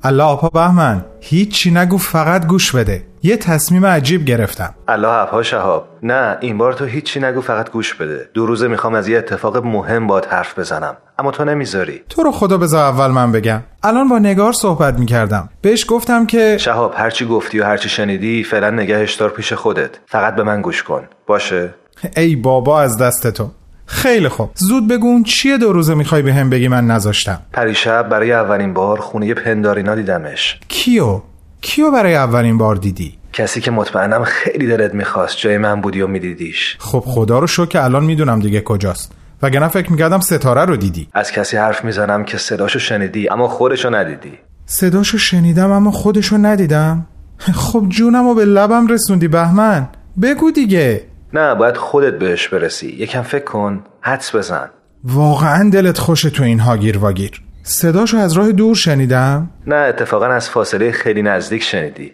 الله 0.03 0.23
آپا 0.23 0.49
بهمن 0.49 1.05
هیچی 1.19 1.71
نگو 1.71 1.97
فقط 1.97 2.47
گوش 2.47 2.75
بده. 2.75 3.03
یه 3.23 3.37
تصمیم 3.37 3.85
عجیب 3.85 4.25
گرفتم. 4.25 4.73
الله 4.87 5.07
اپا 5.07 5.43
شهاب 5.43 5.87
نه 6.03 6.37
این 6.41 6.57
بار 6.57 6.73
تو 6.73 6.85
هیچی 6.85 7.19
نگو 7.19 7.41
فقط 7.41 7.71
گوش 7.71 7.93
بده. 7.93 8.29
دو 8.33 8.45
روزه 8.45 8.67
می‌خوام 8.67 8.93
از 8.93 9.07
یه 9.07 9.17
اتفاق 9.17 9.57
مهم 9.65 10.07
باد 10.07 10.25
حرف 10.25 10.59
بزنم. 10.59 10.97
اما 11.19 11.31
تو 11.31 11.45
نمی‌ذاری. 11.45 12.01
تو 12.09 12.23
رو 12.23 12.31
خدا 12.31 12.57
بذار 12.57 12.83
اول 12.83 13.07
من 13.07 13.31
بگم. 13.31 13.61
الان 13.83 14.09
با 14.09 14.19
نگار 14.19 14.53
صحبت 14.53 14.99
می‌کردم. 14.99 15.49
بهش 15.61 15.85
گفتم 15.87 16.25
که 16.25 16.57
شهاب 16.57 16.93
هرچی 16.97 17.25
گفتی 17.25 17.59
و 17.59 17.65
هرچی 17.65 17.89
شنیدی 17.89 18.43
فعلا 18.43 18.69
نگهش 18.69 19.13
دار 19.13 19.29
پیش 19.29 19.53
خودت. 19.53 19.91
فقط 20.05 20.35
به 20.35 20.43
من 20.43 20.61
گوش 20.61 20.83
کن. 20.83 21.03
باشه؟ 21.27 21.73
ای 22.17 22.35
بابا 22.35 22.81
از 22.81 22.97
دست 22.97 23.27
تو. 23.27 23.49
خیلی 23.93 24.29
خوب. 24.29 24.49
زود 24.55 24.87
بگون 24.87 25.23
چیه 25.23 25.57
دو 25.57 25.73
روزه 25.73 25.93
می‌خوای 25.93 26.21
به 26.21 26.33
هم 26.33 26.49
بگی 26.49 26.67
من 26.67 26.87
نذاشتم؟ 26.87 27.39
پریشب 27.53 28.09
برای 28.09 28.31
اولین 28.31 28.73
بار 28.73 28.99
خونه 28.99 29.33
پندارینا 29.33 29.95
دیدمش. 29.95 30.59
کیو؟ 30.67 31.21
کیو 31.61 31.91
برای 31.91 32.15
اولین 32.15 32.57
بار 32.57 32.75
دیدی؟ 32.75 33.17
کسی 33.33 33.61
که 33.61 33.71
مطمئنم 33.71 34.23
خیلی 34.23 34.67
دلت 34.67 34.93
می‌خواست 34.93 35.37
جای 35.37 35.57
من 35.57 35.81
بودی 35.81 36.01
و 36.01 36.07
میدیدیش. 36.07 36.77
خب 36.79 37.03
خدا 37.05 37.39
رو 37.39 37.47
شو 37.47 37.65
که 37.65 37.83
الان 37.83 38.03
می‌دونم 38.03 38.39
دیگه 38.39 38.61
کجاست. 38.61 39.11
وگرنه 39.41 39.67
فکر 39.67 39.91
می‌کردم 39.91 40.19
ستاره 40.19 40.65
رو 40.65 40.77
دیدی. 40.77 41.07
از 41.13 41.31
کسی 41.31 41.57
حرف 41.57 41.85
می‌زنم 41.85 42.23
که 42.23 42.37
صداشو 42.37 42.79
شنیدی 42.79 43.29
اما 43.29 43.47
خودشو 43.47 43.95
ندیدی. 43.95 44.33
صداشو 44.65 45.17
شنیدم 45.17 45.71
اما 45.71 45.91
خودشو 45.91 46.37
ندیدم؟ 46.37 47.05
خب 47.37 47.85
جونم 47.89 48.27
و 48.27 48.33
به 48.33 48.45
لبم 48.45 48.87
رسوندی 48.87 49.27
بهمن. 49.27 49.87
بگو 50.21 50.51
دیگه. 50.51 51.01
نه 51.33 51.55
باید 51.55 51.77
خودت 51.77 52.19
بهش 52.19 52.47
برسی. 52.47 52.87
یکم 52.87 53.21
فکر 53.21 53.43
کن 53.43 53.83
حدس 54.01 54.35
بزن. 54.35 54.69
واقعا 55.03 55.69
دلت 55.69 55.97
خوشه 55.97 56.29
تو 56.29 56.43
این 56.43 56.59
هاگیر 56.59 56.97
واگیر. 56.97 57.41
صداشو 57.63 58.17
از 58.17 58.33
راه 58.33 58.51
دور 58.51 58.75
شنیدم؟ 58.75 59.49
نه 59.67 59.75
اتفاقا 59.75 60.25
از 60.25 60.49
فاصله 60.49 60.91
خیلی 60.91 61.21
نزدیک 61.21 61.63
شنیدی. 61.63 62.13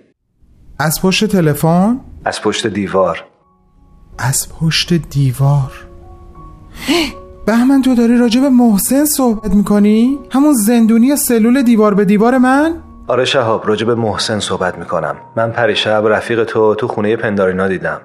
از 0.80 1.02
پشت 1.02 1.26
تلفن؟ 1.26 2.00
از 2.26 2.42
پشت 2.42 2.68
دیوار. 2.68 3.24
از 4.18 4.48
پشت 4.54 4.94
دیوار. 4.94 5.72
بهمن 7.46 7.82
تو 7.82 7.96
داری 7.96 8.18
راجع 8.18 8.42
به 8.42 8.50
محسن 8.50 9.06
صحبت 9.06 9.54
می‌کنی؟ 9.54 10.20
همون 10.32 10.54
زندونی 10.54 11.16
سلول 11.16 11.62
دیوار 11.62 11.94
به 11.94 12.06
دیوار 12.06 12.38
من؟ 12.38 12.74
آره 13.08 13.26
شهاب 13.26 13.68
راجع 13.68 13.86
به 13.86 13.96
محسن 13.96 14.40
صحبت 14.40 14.78
می‌کنم. 14.78 15.16
من 15.36 15.52
پریشب 15.52 16.04
رفیق 16.08 16.44
تو 16.44 16.76
تو 16.76 16.88
خونه 16.88 17.16
پندارینا 17.16 17.68
دیدم. 17.68 18.02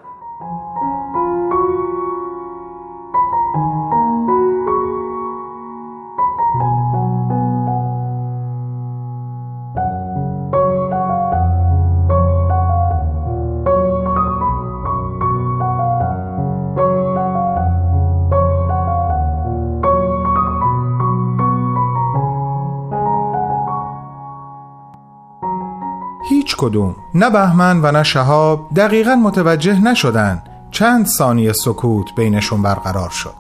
کدوم. 26.64 26.96
نه 27.14 27.30
بهمن 27.30 27.80
و 27.82 27.92
نه 27.92 28.02
شهاب 28.02 28.68
دقیقا 28.76 29.14
متوجه 29.14 29.80
نشدن 29.80 30.42
چند 30.70 31.06
ثانیه 31.06 31.52
سکوت 31.52 32.14
بینشون 32.16 32.62
برقرار 32.62 33.10
شد. 33.10 33.34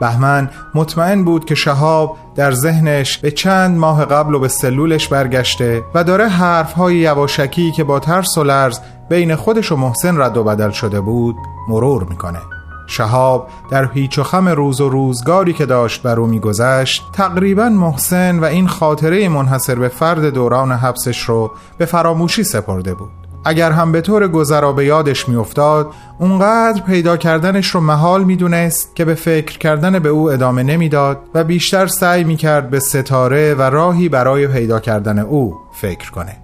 بهمن 0.00 0.50
مطمئن 0.74 1.24
بود 1.24 1.44
که 1.44 1.54
شهاب 1.54 2.16
در 2.34 2.52
ذهنش 2.52 3.18
به 3.18 3.30
چند 3.30 3.78
ماه 3.78 4.04
قبل 4.04 4.34
و 4.34 4.38
به 4.38 4.48
سلولش 4.48 5.08
برگشته 5.08 5.82
و 5.94 6.04
داره 6.04 6.28
حرفهای 6.28 6.96
یواشکی 6.96 7.72
که 7.72 7.84
با 7.84 8.00
ترس 8.00 8.38
و 8.38 8.44
لرز 8.44 8.78
بین 9.08 9.34
خودش 9.34 9.72
و 9.72 9.76
محسن 9.76 10.20
رد 10.20 10.36
و 10.36 10.44
بدل 10.44 10.70
شده 10.70 11.00
بود 11.00 11.36
مرور 11.68 12.04
می‌کنه. 12.04 12.38
شهاب 12.86 13.48
در 13.70 13.90
هیچ 13.92 14.18
و 14.18 14.22
خم 14.22 14.48
روز 14.48 14.80
و 14.80 14.88
روزگاری 14.88 15.52
که 15.52 15.66
داشت 15.66 16.02
بر 16.02 16.20
او 16.20 16.26
میگذشت 16.26 17.04
تقریبا 17.12 17.68
محسن 17.68 18.38
و 18.38 18.44
این 18.44 18.68
خاطره 18.68 19.28
منحصر 19.28 19.74
به 19.74 19.88
فرد 19.88 20.24
دوران 20.24 20.72
حبسش 20.72 21.22
رو 21.22 21.50
به 21.78 21.84
فراموشی 21.84 22.44
سپرده 22.44 22.94
بود. 22.94 23.10
اگر 23.44 23.70
هم 23.70 23.92
به 23.92 24.00
طور 24.00 24.28
گذرا 24.28 24.72
به 24.72 24.84
یادش 24.84 25.28
میافتاد 25.28 25.90
اونقدر 26.18 26.82
پیدا 26.82 27.16
کردنش 27.16 27.66
رو 27.66 27.80
محال 27.80 28.24
می‌دونست 28.24 28.96
که 28.96 29.04
به 29.04 29.14
فکر 29.14 29.58
کردن 29.58 29.98
به 29.98 30.08
او 30.08 30.30
ادامه 30.30 30.62
نمی‌داد 30.62 31.18
و 31.34 31.44
بیشتر 31.44 31.86
سعی 31.86 32.24
می‌کرد 32.24 32.70
به 32.70 32.80
ستاره 32.80 33.54
و 33.54 33.62
راهی 33.62 34.08
برای 34.08 34.46
پیدا 34.46 34.80
کردن 34.80 35.18
او 35.18 35.54
فکر 35.72 36.10
کنه. 36.10 36.36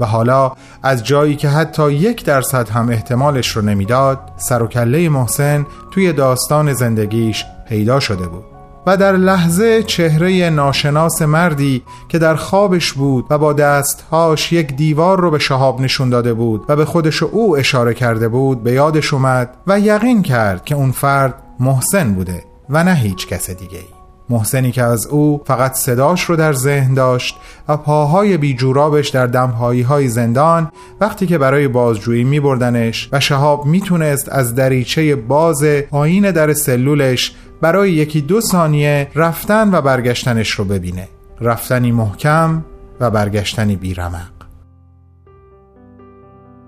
و 0.00 0.06
حالا 0.06 0.52
از 0.82 1.04
جایی 1.04 1.36
که 1.36 1.48
حتی 1.48 1.92
یک 1.92 2.24
درصد 2.24 2.68
هم 2.68 2.88
احتمالش 2.88 3.48
رو 3.48 3.62
نمی‌داد 3.62 4.18
سر 4.36 4.62
و 4.62 4.66
کله 4.66 5.08
محسن 5.08 5.66
توی 5.90 6.12
داستان 6.12 6.72
زندگیش 6.72 7.44
پیدا 7.68 8.00
شده 8.00 8.26
بود 8.26 8.44
و 8.86 8.96
در 8.96 9.12
لحظه 9.12 9.82
چهره 9.82 10.50
ناشناس 10.50 11.22
مردی 11.22 11.82
که 12.08 12.18
در 12.18 12.34
خوابش 12.34 12.92
بود 12.92 13.26
و 13.30 13.38
با 13.38 13.52
دستهاش 13.52 14.52
یک 14.52 14.76
دیوار 14.76 15.20
رو 15.20 15.30
به 15.30 15.38
شهاب 15.38 15.80
نشون 15.80 16.10
داده 16.10 16.34
بود 16.34 16.64
و 16.68 16.76
به 16.76 16.84
خودش 16.84 17.22
او 17.22 17.56
اشاره 17.56 17.94
کرده 17.94 18.28
بود 18.28 18.62
به 18.62 18.72
یادش 18.72 19.14
اومد 19.14 19.56
و 19.66 19.80
یقین 19.80 20.22
کرد 20.22 20.64
که 20.64 20.74
اون 20.74 20.90
فرد 20.90 21.34
محسن 21.60 22.14
بوده 22.14 22.44
و 22.70 22.84
نه 22.84 22.94
هیچ 22.94 23.26
کس 23.26 23.50
دیگه 23.50 23.78
ای. 23.78 23.93
محسنی 24.30 24.72
که 24.72 24.82
از 24.82 25.06
او 25.06 25.42
فقط 25.46 25.74
صداش 25.74 26.24
رو 26.24 26.36
در 26.36 26.52
ذهن 26.52 26.94
داشت 26.94 27.36
و 27.68 27.76
پاهای 27.76 28.36
بیجورابش 28.36 29.08
در 29.08 29.26
دمهایی 29.26 29.82
های 29.82 30.08
زندان 30.08 30.70
وقتی 31.00 31.26
که 31.26 31.38
برای 31.38 31.68
بازجویی 31.68 32.24
می 32.24 32.40
بردنش 32.40 33.08
و 33.12 33.20
شهاب 33.20 33.66
می‌تونست 33.66 34.28
از 34.28 34.54
دریچه 34.54 35.16
باز 35.16 35.64
پایین 35.64 36.30
در 36.30 36.52
سلولش 36.52 37.34
برای 37.60 37.92
یکی 37.92 38.20
دو 38.20 38.40
ثانیه 38.40 39.08
رفتن 39.14 39.74
و 39.74 39.80
برگشتنش 39.80 40.50
رو 40.50 40.64
ببینه. 40.64 41.08
رفتنی 41.40 41.92
محکم 41.92 42.64
و 43.00 43.10
برگشتنی 43.10 43.76
بیرمق. 43.76 44.34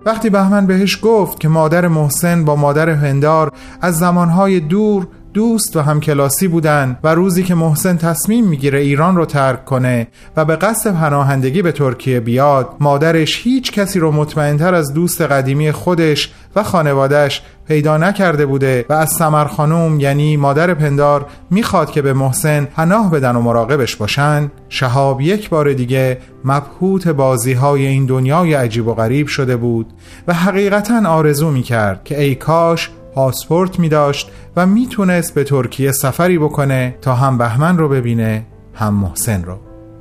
وقتی 0.07 0.31
بهمن 0.31 0.67
بهش 0.67 0.99
گفت 1.03 1.41
که 1.41 1.49
مادر 1.49 1.89
محسن 1.89 2.45
با 2.45 2.57
مادر 2.57 2.91
هندار 2.91 3.53
از 3.81 3.99
زمانهای 3.99 4.61
دور 4.61 5.07
دوست 5.37 5.77
و 5.77 5.81
همکلاسی 5.81 6.49
بودن 6.49 6.99
و 7.05 7.15
روزی 7.15 7.43
که 7.43 7.55
محسن 7.55 7.97
تصمیم 7.97 8.47
می‌گیره 8.47 8.79
ایران 8.79 9.17
رو 9.17 9.25
ترک 9.25 9.65
کنه 9.65 10.07
و 10.37 10.45
به 10.45 10.57
قصد 10.57 10.95
پناهندگی 10.95 11.63
به 11.63 11.73
ترکیه 11.73 12.21
بیاد 12.21 12.69
مادرش 12.81 13.41
هیچ 13.43 13.73
کسی 13.73 13.99
رو 13.99 14.13
مطمئنتر 14.13 14.75
از 14.75 14.95
دوست 14.95 15.23
قدیمی 15.23 15.73
خودش 15.73 16.33
و 16.57 16.63
خانوادش 16.63 17.43
پیدا 17.69 17.97
نکرده 17.97 18.47
بوده 18.47 18.85
و 18.89 18.93
از 18.93 19.11
سمر 19.11 19.45
خانوم 19.45 20.01
یعنی 20.01 20.37
مادر 20.37 20.75
پندار 20.75 21.27
می‌خواد 21.51 21.91
که 21.91 22.03
به 22.03 22.13
محسن 22.13 22.65
پناه 22.65 23.11
بدن 23.11 23.37
و 23.37 23.41
مراقبش 23.41 23.97
باشن. 23.97 24.51
شهاب 24.69 25.21
یک 25.21 25.49
بار 25.49 25.73
دیگه 25.73 26.19
مبهوت 26.45 27.09
بازی 27.09 27.53
های 27.53 27.87
این 27.87 28.07
دنیای 28.07 28.55
عجیب 28.55 28.89
و 28.89 28.95
غریب 28.95 29.27
شده 29.27 29.57
بود 29.57 29.87
و 30.29 30.35
حقیقتا 30.35 31.09
آرزو 31.09 31.51
می‌کرد 31.51 32.05
که 32.05 32.21
ای 32.21 32.35
کاش 32.35 32.91
پاسپورت 33.17 33.79
می 33.79 33.89
داشت 33.89 34.31
و 34.57 34.67
می‌تونست 34.67 35.35
به 35.35 35.45
ترکیه 35.45 35.93
سفری 35.93 36.39
بکنه 36.39 36.97
تا 37.03 37.15
هم 37.15 37.39
بهمن 37.39 37.79
رو 37.79 37.89
ببینه 37.89 38.47
هم 38.75 38.95
محسن 38.95 39.45
رو. 39.45 39.59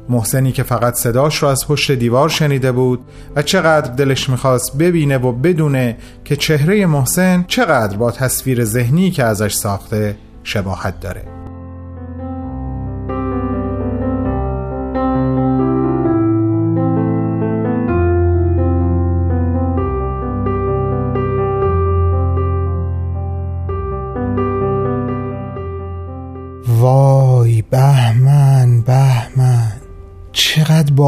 محسنی 0.09 0.51
که 0.51 0.63
فقط 0.63 0.93
صداش 0.93 1.43
رو 1.43 1.47
از 1.47 1.67
پشت 1.67 1.91
دیوار 1.91 2.29
شنیده 2.29 2.71
بود 2.71 2.99
و 3.35 3.41
چقدر 3.41 3.91
دلش 3.91 4.29
می‌خواست 4.29 4.77
ببینه 4.77 5.17
و 5.17 5.31
بدونه 5.31 5.97
که 6.25 6.35
چهره 6.35 6.85
محسن 6.85 7.45
چقدر 7.47 7.97
با 7.97 8.11
تصویر 8.11 8.65
ذهنی 8.65 9.11
که 9.11 9.23
ازش 9.23 9.53
ساخته 9.53 10.17
شباهت 10.43 10.99
داره. 10.99 11.34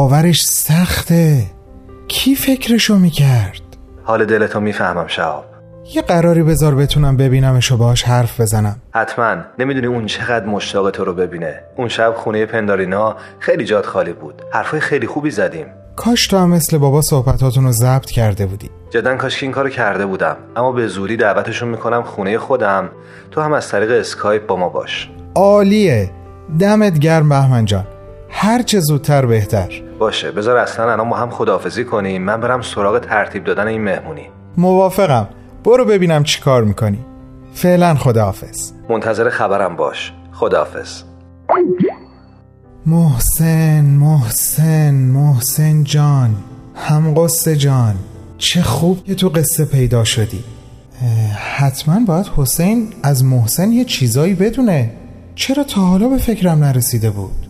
باورش 0.10 0.42
سخته. 0.42 1.44
کی 2.08 2.36
فکرشو 2.36 2.96
می‌کرد؟ 2.96 3.62
حال 4.04 4.26
دلتو 4.26 4.60
می‌فهمم 4.60 5.08
شهاب. 5.08 5.46
یه 5.94 6.02
قراری 6.02 6.44
بذار 6.44 6.76
بتونم 6.76 7.18
ببینمش 7.18 7.72
و 7.72 7.78
باهاش 7.78 8.04
حرف 8.04 8.42
بزنم. 8.42 8.76
حتما. 8.94 9.36
نمی‌دونی 9.60 9.88
اون 9.88 10.06
چقدر 10.06 10.46
مشتاق 10.46 10.92
تو 10.92 11.06
رو 11.06 11.14
ببینه. 11.14 11.60
اون 11.78 11.88
شب 11.88 12.14
خونه 12.18 12.46
پندارینا 12.46 13.16
خیلی 13.40 13.66
جاد 13.66 13.86
خالی 13.86 14.14
بود. 14.14 14.42
حرفای 14.52 14.80
خیلی 14.80 15.08
خوبی 15.08 15.32
زدیم. 15.32 15.66
کاش 15.96 16.28
تو 16.28 16.38
هم 16.38 16.50
مثل 16.50 16.78
بابا 16.78 17.02
صحبتاتون 17.02 17.64
رو 17.64 17.72
ضبط 17.72 18.10
کرده 18.10 18.46
بودی. 18.46 18.70
جدا 18.90 19.16
کاش 19.16 19.40
که 19.40 19.46
این 19.46 19.54
کارو 19.54 19.70
کرده 19.70 20.06
بودم. 20.06 20.36
اما 20.56 20.72
به 20.72 20.88
زوری 20.88 21.18
دعوتشون 21.18 21.70
می‌کنم 21.70 22.04
خونه 22.04 22.38
خودم. 22.38 22.90
تو 23.32 23.42
هم 23.42 23.54
از 23.54 23.70
طریق 23.70 23.92
اسکایپ 23.92 24.48
با 24.48 24.56
ما 24.56 24.70
باش. 24.70 25.10
عالیه. 25.36 26.12
دمت 26.60 27.00
گرم 27.00 27.30
بهمن 27.30 27.66
جان. 27.66 27.88
هر 28.30 28.62
چه 28.62 28.80
زودتر 28.80 29.26
بهتر. 29.26 29.87
باشه 29.98 30.32
بذار 30.32 30.58
اصلا 30.58 30.92
الان 30.92 31.08
ما 31.08 31.16
هم 31.18 31.30
خداحافظی 31.30 31.86
کنیم. 31.86 32.22
من 32.22 32.42
برم 32.42 32.62
سراغ 32.62 33.00
ترتیب 33.00 33.44
دادن 33.44 33.68
این 33.68 33.84
مهمونی. 33.84 34.30
موافقم. 34.58 35.28
برو 35.64 35.86
ببینم 35.86 36.24
چی 36.24 36.42
کار 36.42 36.64
می‌کنی. 36.64 37.06
فعلا 37.54 37.96
خداحافظ. 37.96 38.72
منتظر 38.90 39.30
خبرم 39.30 39.76
باش. 39.76 40.14
خداحافظ. 40.34 41.04
محسن 42.86 43.86
محسن 43.86 44.94
محسن 44.94 45.84
جان. 45.84 46.36
هم 46.76 47.14
قصه 47.14 47.56
جان. 47.56 47.96
چه 48.38 48.62
خوب 48.62 49.04
که 49.04 49.16
تو 49.16 49.30
قصه 49.30 49.66
پیدا 49.66 50.04
شدی. 50.04 50.44
حتما 51.58 52.00
باید 52.08 52.26
حسین 52.38 52.94
از 53.04 53.26
محسن 53.26 53.72
یه 53.72 53.86
چیزایی 53.86 54.34
بدونه. 54.34 54.92
چرا 55.36 55.64
تا 55.64 55.82
حالا 55.82 56.08
به 56.08 56.18
فکرم 56.18 56.64
نرسیده 56.64 57.10
بود؟ 57.10 57.47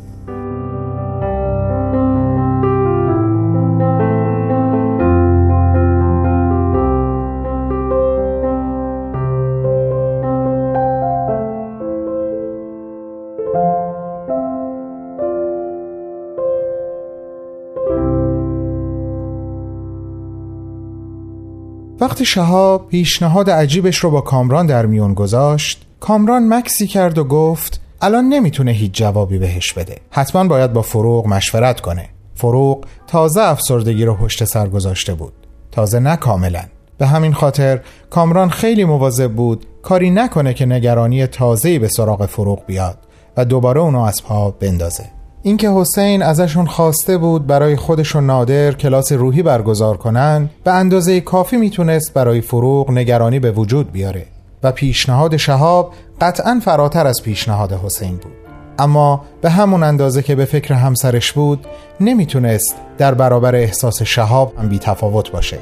وقتی 22.08 22.26
شهاب 22.26 22.88
پیشنهاد 22.88 23.50
عجیبش 23.50 23.98
رو 23.98 24.12
با 24.12 24.22
کامران 24.22 24.66
در 24.66 24.86
میون 24.86 25.14
گذاشت 25.14 25.86
کامران 26.00 26.54
مکسی 26.54 26.88
کرد 26.88 27.18
و 27.18 27.24
گفت 27.24 27.82
الان 28.02 28.26
نمی‌تونه 28.26 28.72
هیچ 28.72 28.92
جوابی 28.92 29.38
بهش 29.38 29.74
بده. 29.74 29.98
حتما 30.12 30.44
باید 30.44 30.74
با 30.74 30.82
فروغ 30.82 31.28
مشورت 31.28 31.82
کنه. 31.82 32.10
فروغ 32.36 32.86
تازه 33.08 33.42
افسردگی 33.42 34.06
رو 34.06 34.16
پشت 34.16 34.44
سر 34.44 34.68
گذاشته 34.68 35.14
بود. 35.14 35.34
تازه 35.72 36.00
نه 36.00 36.16
کاملا. 36.16 36.64
به 36.98 37.08
همین 37.08 37.34
خاطر 37.34 37.80
کامران 38.10 38.50
خیلی 38.50 38.84
مواظب 38.84 39.32
بود 39.32 39.66
کاری 39.82 40.12
نکنه 40.12 40.54
که 40.54 40.66
نگرانی 40.66 41.28
تازه‌ای 41.28 41.80
به 41.80 41.88
سراغ 41.88 42.26
فروغ 42.26 42.66
بیاد 42.66 42.98
و 43.38 43.46
دوباره 43.46 43.82
اونو 43.82 44.02
از 44.02 44.24
پا 44.24 44.52
بندازه. 44.52 45.17
اینکه 45.44 45.70
حسین 45.70 46.22
ازشون 46.22 46.66
خواسته 46.66 47.18
بود 47.18 47.48
برای 47.48 47.76
خودش 47.76 48.16
و 48.16 48.22
نادر 48.22 48.72
کلاس 48.72 49.12
روحی 49.12 49.44
برگزار 49.44 49.98
کنن 49.98 50.50
به 50.64 50.72
اندازه 50.72 51.22
کافی 51.22 51.58
می‌تونست 51.58 52.14
برای 52.14 52.42
فروغ 52.42 52.92
نگرانی 52.92 53.40
به 53.40 53.52
وجود 53.52 53.92
بیاره 53.92 54.26
و 54.64 54.72
پیشنهاد 54.72 55.38
شهاب 55.38 55.94
قطعا 56.22 56.62
فراتر 56.66 57.08
از 57.08 57.24
پیشنهاد 57.24 57.74
حسین 57.74 58.12
بود. 58.12 58.34
اما 58.80 59.26
به 59.42 59.50
همون 59.50 59.84
اندازه 59.84 60.22
که 60.22 60.36
به 60.36 60.46
فکر 60.46 60.74
همسرش 60.74 61.32
بود 61.32 61.66
نمی‌تونست 62.00 62.76
در 62.98 63.14
برابر 63.14 63.56
احساس 63.56 64.02
شهاب 64.02 64.54
هم 64.60 64.70
بی 64.70 64.80
تفاوت 64.80 65.32
باشه. 65.32 65.58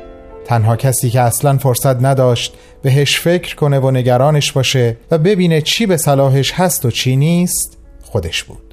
تنها 0.45 0.75
کسی 0.75 1.09
که 1.09 1.21
اصلا 1.21 1.57
فرصت 1.57 2.03
نداشت 2.03 2.53
بهش 2.81 3.19
فکر 3.19 3.55
کنه 3.55 3.79
و 3.79 3.91
نگرانش 3.91 4.51
باشه 4.51 4.97
و 5.11 5.17
ببینه 5.17 5.61
چی 5.61 5.85
به 5.85 5.97
صلاحش 5.97 6.53
هست 6.53 6.85
و 6.85 6.91
چی 6.91 7.15
نیست 7.15 7.77
خودش 8.03 8.43
بود. 8.43 8.64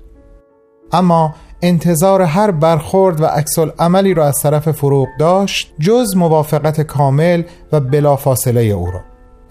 اما 0.93 1.35
انتظار 1.63 2.23
هر 2.23 2.51
برخورد 2.51 3.21
و 3.21 3.27
عکس 3.27 3.59
عملی 3.59 4.15
را 4.15 4.27
از 4.27 4.39
طرف 4.43 4.71
فروغ 4.71 5.09
داشت 5.19 5.73
جز 5.79 6.17
موافقت 6.17 6.81
کامل 6.81 7.43
و 7.73 7.81
بلافاصله 7.81 8.61
او 8.61 8.91
را. 8.91 9.01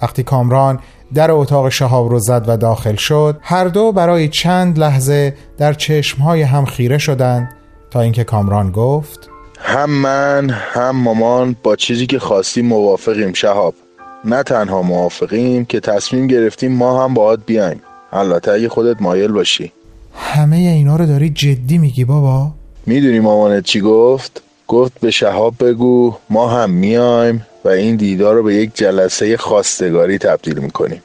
وقتی 0.02 0.24
کامران 0.24 0.80
در 1.14 1.32
اتاق 1.32 1.70
شهاب 1.70 2.10
رو 2.10 2.20
زد 2.20 2.46
و 2.48 2.58
داخل 2.58 2.96
شد 2.96 3.38
هر 3.42 3.66
دو 3.66 3.92
برای 3.92 4.28
چند 4.28 4.80
لحظه 4.80 5.36
در 5.58 5.74
چشمهای 5.74 6.42
هم 6.42 6.66
خیره 6.66 6.98
شدند 6.98 7.50
تا 7.92 8.02
اینکه 8.02 8.24
کامران 8.24 8.72
گفت 8.72 9.30
هم 9.60 9.90
من 9.90 10.50
هم 10.50 10.96
مامان 10.96 11.56
با 11.64 11.76
چیزی 11.76 12.06
که 12.06 12.20
خواستی 12.20 12.62
موافقیم 12.62 13.34
شهاب. 13.34 13.74
نه 14.26 14.44
تنها 14.44 14.82
موافقیم 14.82 15.66
که 15.66 15.80
تصمیم 15.80 16.28
گرفتیم 16.28 16.72
ما 16.72 17.04
هم 17.04 17.14
باهات 17.14 17.40
بیایم. 17.46 17.82
البته 18.12 18.52
اگه 18.52 18.70
خودت 18.70 19.02
مایل 19.02 19.32
باشی. 19.32 19.72
همه 20.16 20.56
اینا 20.56 20.96
رو 20.96 21.06
داری 21.06 21.30
جدی 21.30 21.78
میگی 21.78 22.06
بابا؟ 22.06 22.52
می‌دونی 22.86 23.20
مامانت 23.20 23.64
چی 23.64 23.82
گفت؟ 23.82 24.42
گفت 24.68 25.00
به 25.00 25.12
شهاب 25.12 25.54
بگو 25.60 26.16
ما 26.30 26.48
هم 26.48 26.70
میایم 26.70 27.46
و 27.66 27.70
این 27.70 27.96
دیدار 27.96 28.36
رو 28.36 28.44
به 28.44 28.56
یک 28.56 28.72
جلسه 28.74 29.38
خواستگاری 29.38 30.18
تبدیل 30.18 30.58
می‌کنیم 30.60 31.02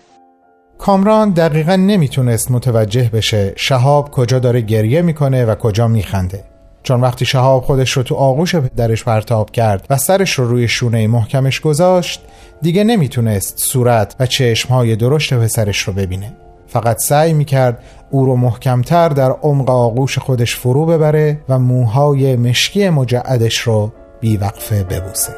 کامران 0.79 1.31
دقیقا 1.31 1.77
نمی‌تونست 1.77 2.51
متوجه 2.51 3.11
بشه 3.13 3.53
شهاب 3.57 4.11
کجا 4.11 4.39
داره 4.39 4.61
گریه 4.61 5.03
می‌کنه 5.03 5.45
و 5.45 5.55
کجا 5.55 5.89
میخنده 5.89 6.45
چون 6.83 7.01
وقتی 7.01 7.25
شهاب 7.25 7.63
خودش 7.63 7.91
رو 7.91 8.03
تو 8.03 8.15
آغوش 8.15 8.55
پدرش 8.55 9.05
پرتاب 9.05 9.51
کرد 9.51 9.87
و 9.91 9.97
سرش 9.97 10.33
رو 10.33 10.49
روی 10.49 10.69
شونه 10.69 11.07
محکمش 11.07 11.61
گذاشت 11.61 12.21
دیگه 12.63 12.85
نمی‌تونست 12.85 13.59
صورت 13.59 14.17
و 14.21 14.27
چشمهای 14.27 14.97
درشت 14.97 15.35
پسرش 15.35 15.81
رو 15.81 15.93
ببینه 15.93 16.33
فقط 16.67 16.97
سعی 16.99 17.33
می‌کرد 17.33 17.83
او 18.11 18.25
رو 18.25 18.37
محکمتر 18.37 19.09
در 19.09 19.31
عمق 19.31 19.71
آغوش 19.71 20.19
خودش 20.19 20.57
فرو 20.57 20.87
ببره 20.87 21.41
و 21.49 21.59
موهای 21.59 22.37
مشکی 22.37 22.89
مجعدش 22.91 23.59
رو 23.59 23.93
بیوقفه 24.21 24.85
ببوسه. 24.85 25.33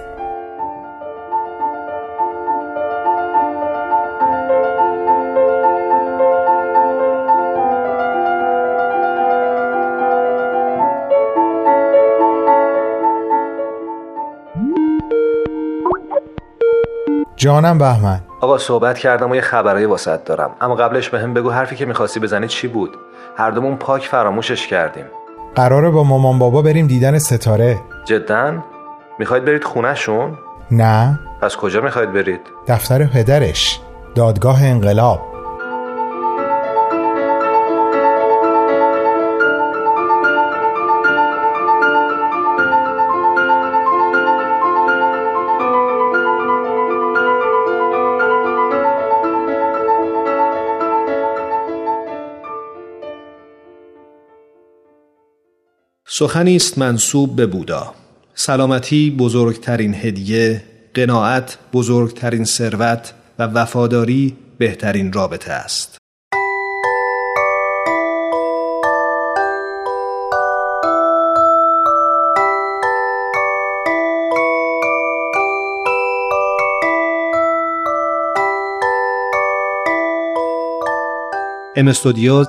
جانم 17.36 17.78
بهمن. 17.78 18.27
آقا 18.40 18.58
صحبت 18.58 18.98
کردم 18.98 19.30
و 19.30 19.34
یه 19.34 19.40
خبرای 19.40 19.84
واسط 19.84 20.24
دارم. 20.24 20.50
اما 20.60 20.74
قبلش 20.74 21.08
به 21.08 21.20
هم 21.20 21.34
بگو 21.34 21.50
حرفی 21.50 21.76
که 21.76 21.86
می‌خواستی 21.86 22.20
بزنی 22.20 22.48
چی 22.48 22.68
بود؟ 22.68 22.96
هر 23.36 23.50
دومون 23.50 23.76
پاک 23.76 24.06
فراموشش 24.06 24.66
کردیم. 24.66 25.04
قراره 25.54 25.90
با 25.90 26.04
مامان 26.04 26.38
بابا 26.38 26.62
بریم 26.62 26.86
دیدن 26.86 27.18
ستاره. 27.18 27.80
جدا؟ 28.04 28.64
می‌خواید 29.18 29.44
برید 29.44 29.64
خونهشون؟ 29.64 30.38
نه. 30.70 31.18
پس 31.42 31.56
کجا 31.56 31.80
می‌خواید 31.80 32.12
برید؟ 32.12 32.40
دفتر 32.68 33.04
پدرش. 33.04 33.80
دادگاه 34.14 34.64
انقلاب. 34.64 35.20
سخنی 56.18 56.56
است 56.56 56.78
منصوب 56.78 57.36
به 57.36 57.46
بودا. 57.46 57.94
سلامتی 58.34 59.10
بزرگترین 59.10 59.94
هدیه 59.94 60.62
قناعت 60.94 61.58
بزرگترین 61.72 62.44
ثروت 62.44 63.12
و 63.38 63.42
وفاداری 63.42 64.36
بهترین 64.58 65.12
رابطه 65.12 65.52
است. 65.52 65.98
ام 81.76 81.88
استودیوز 81.88 82.48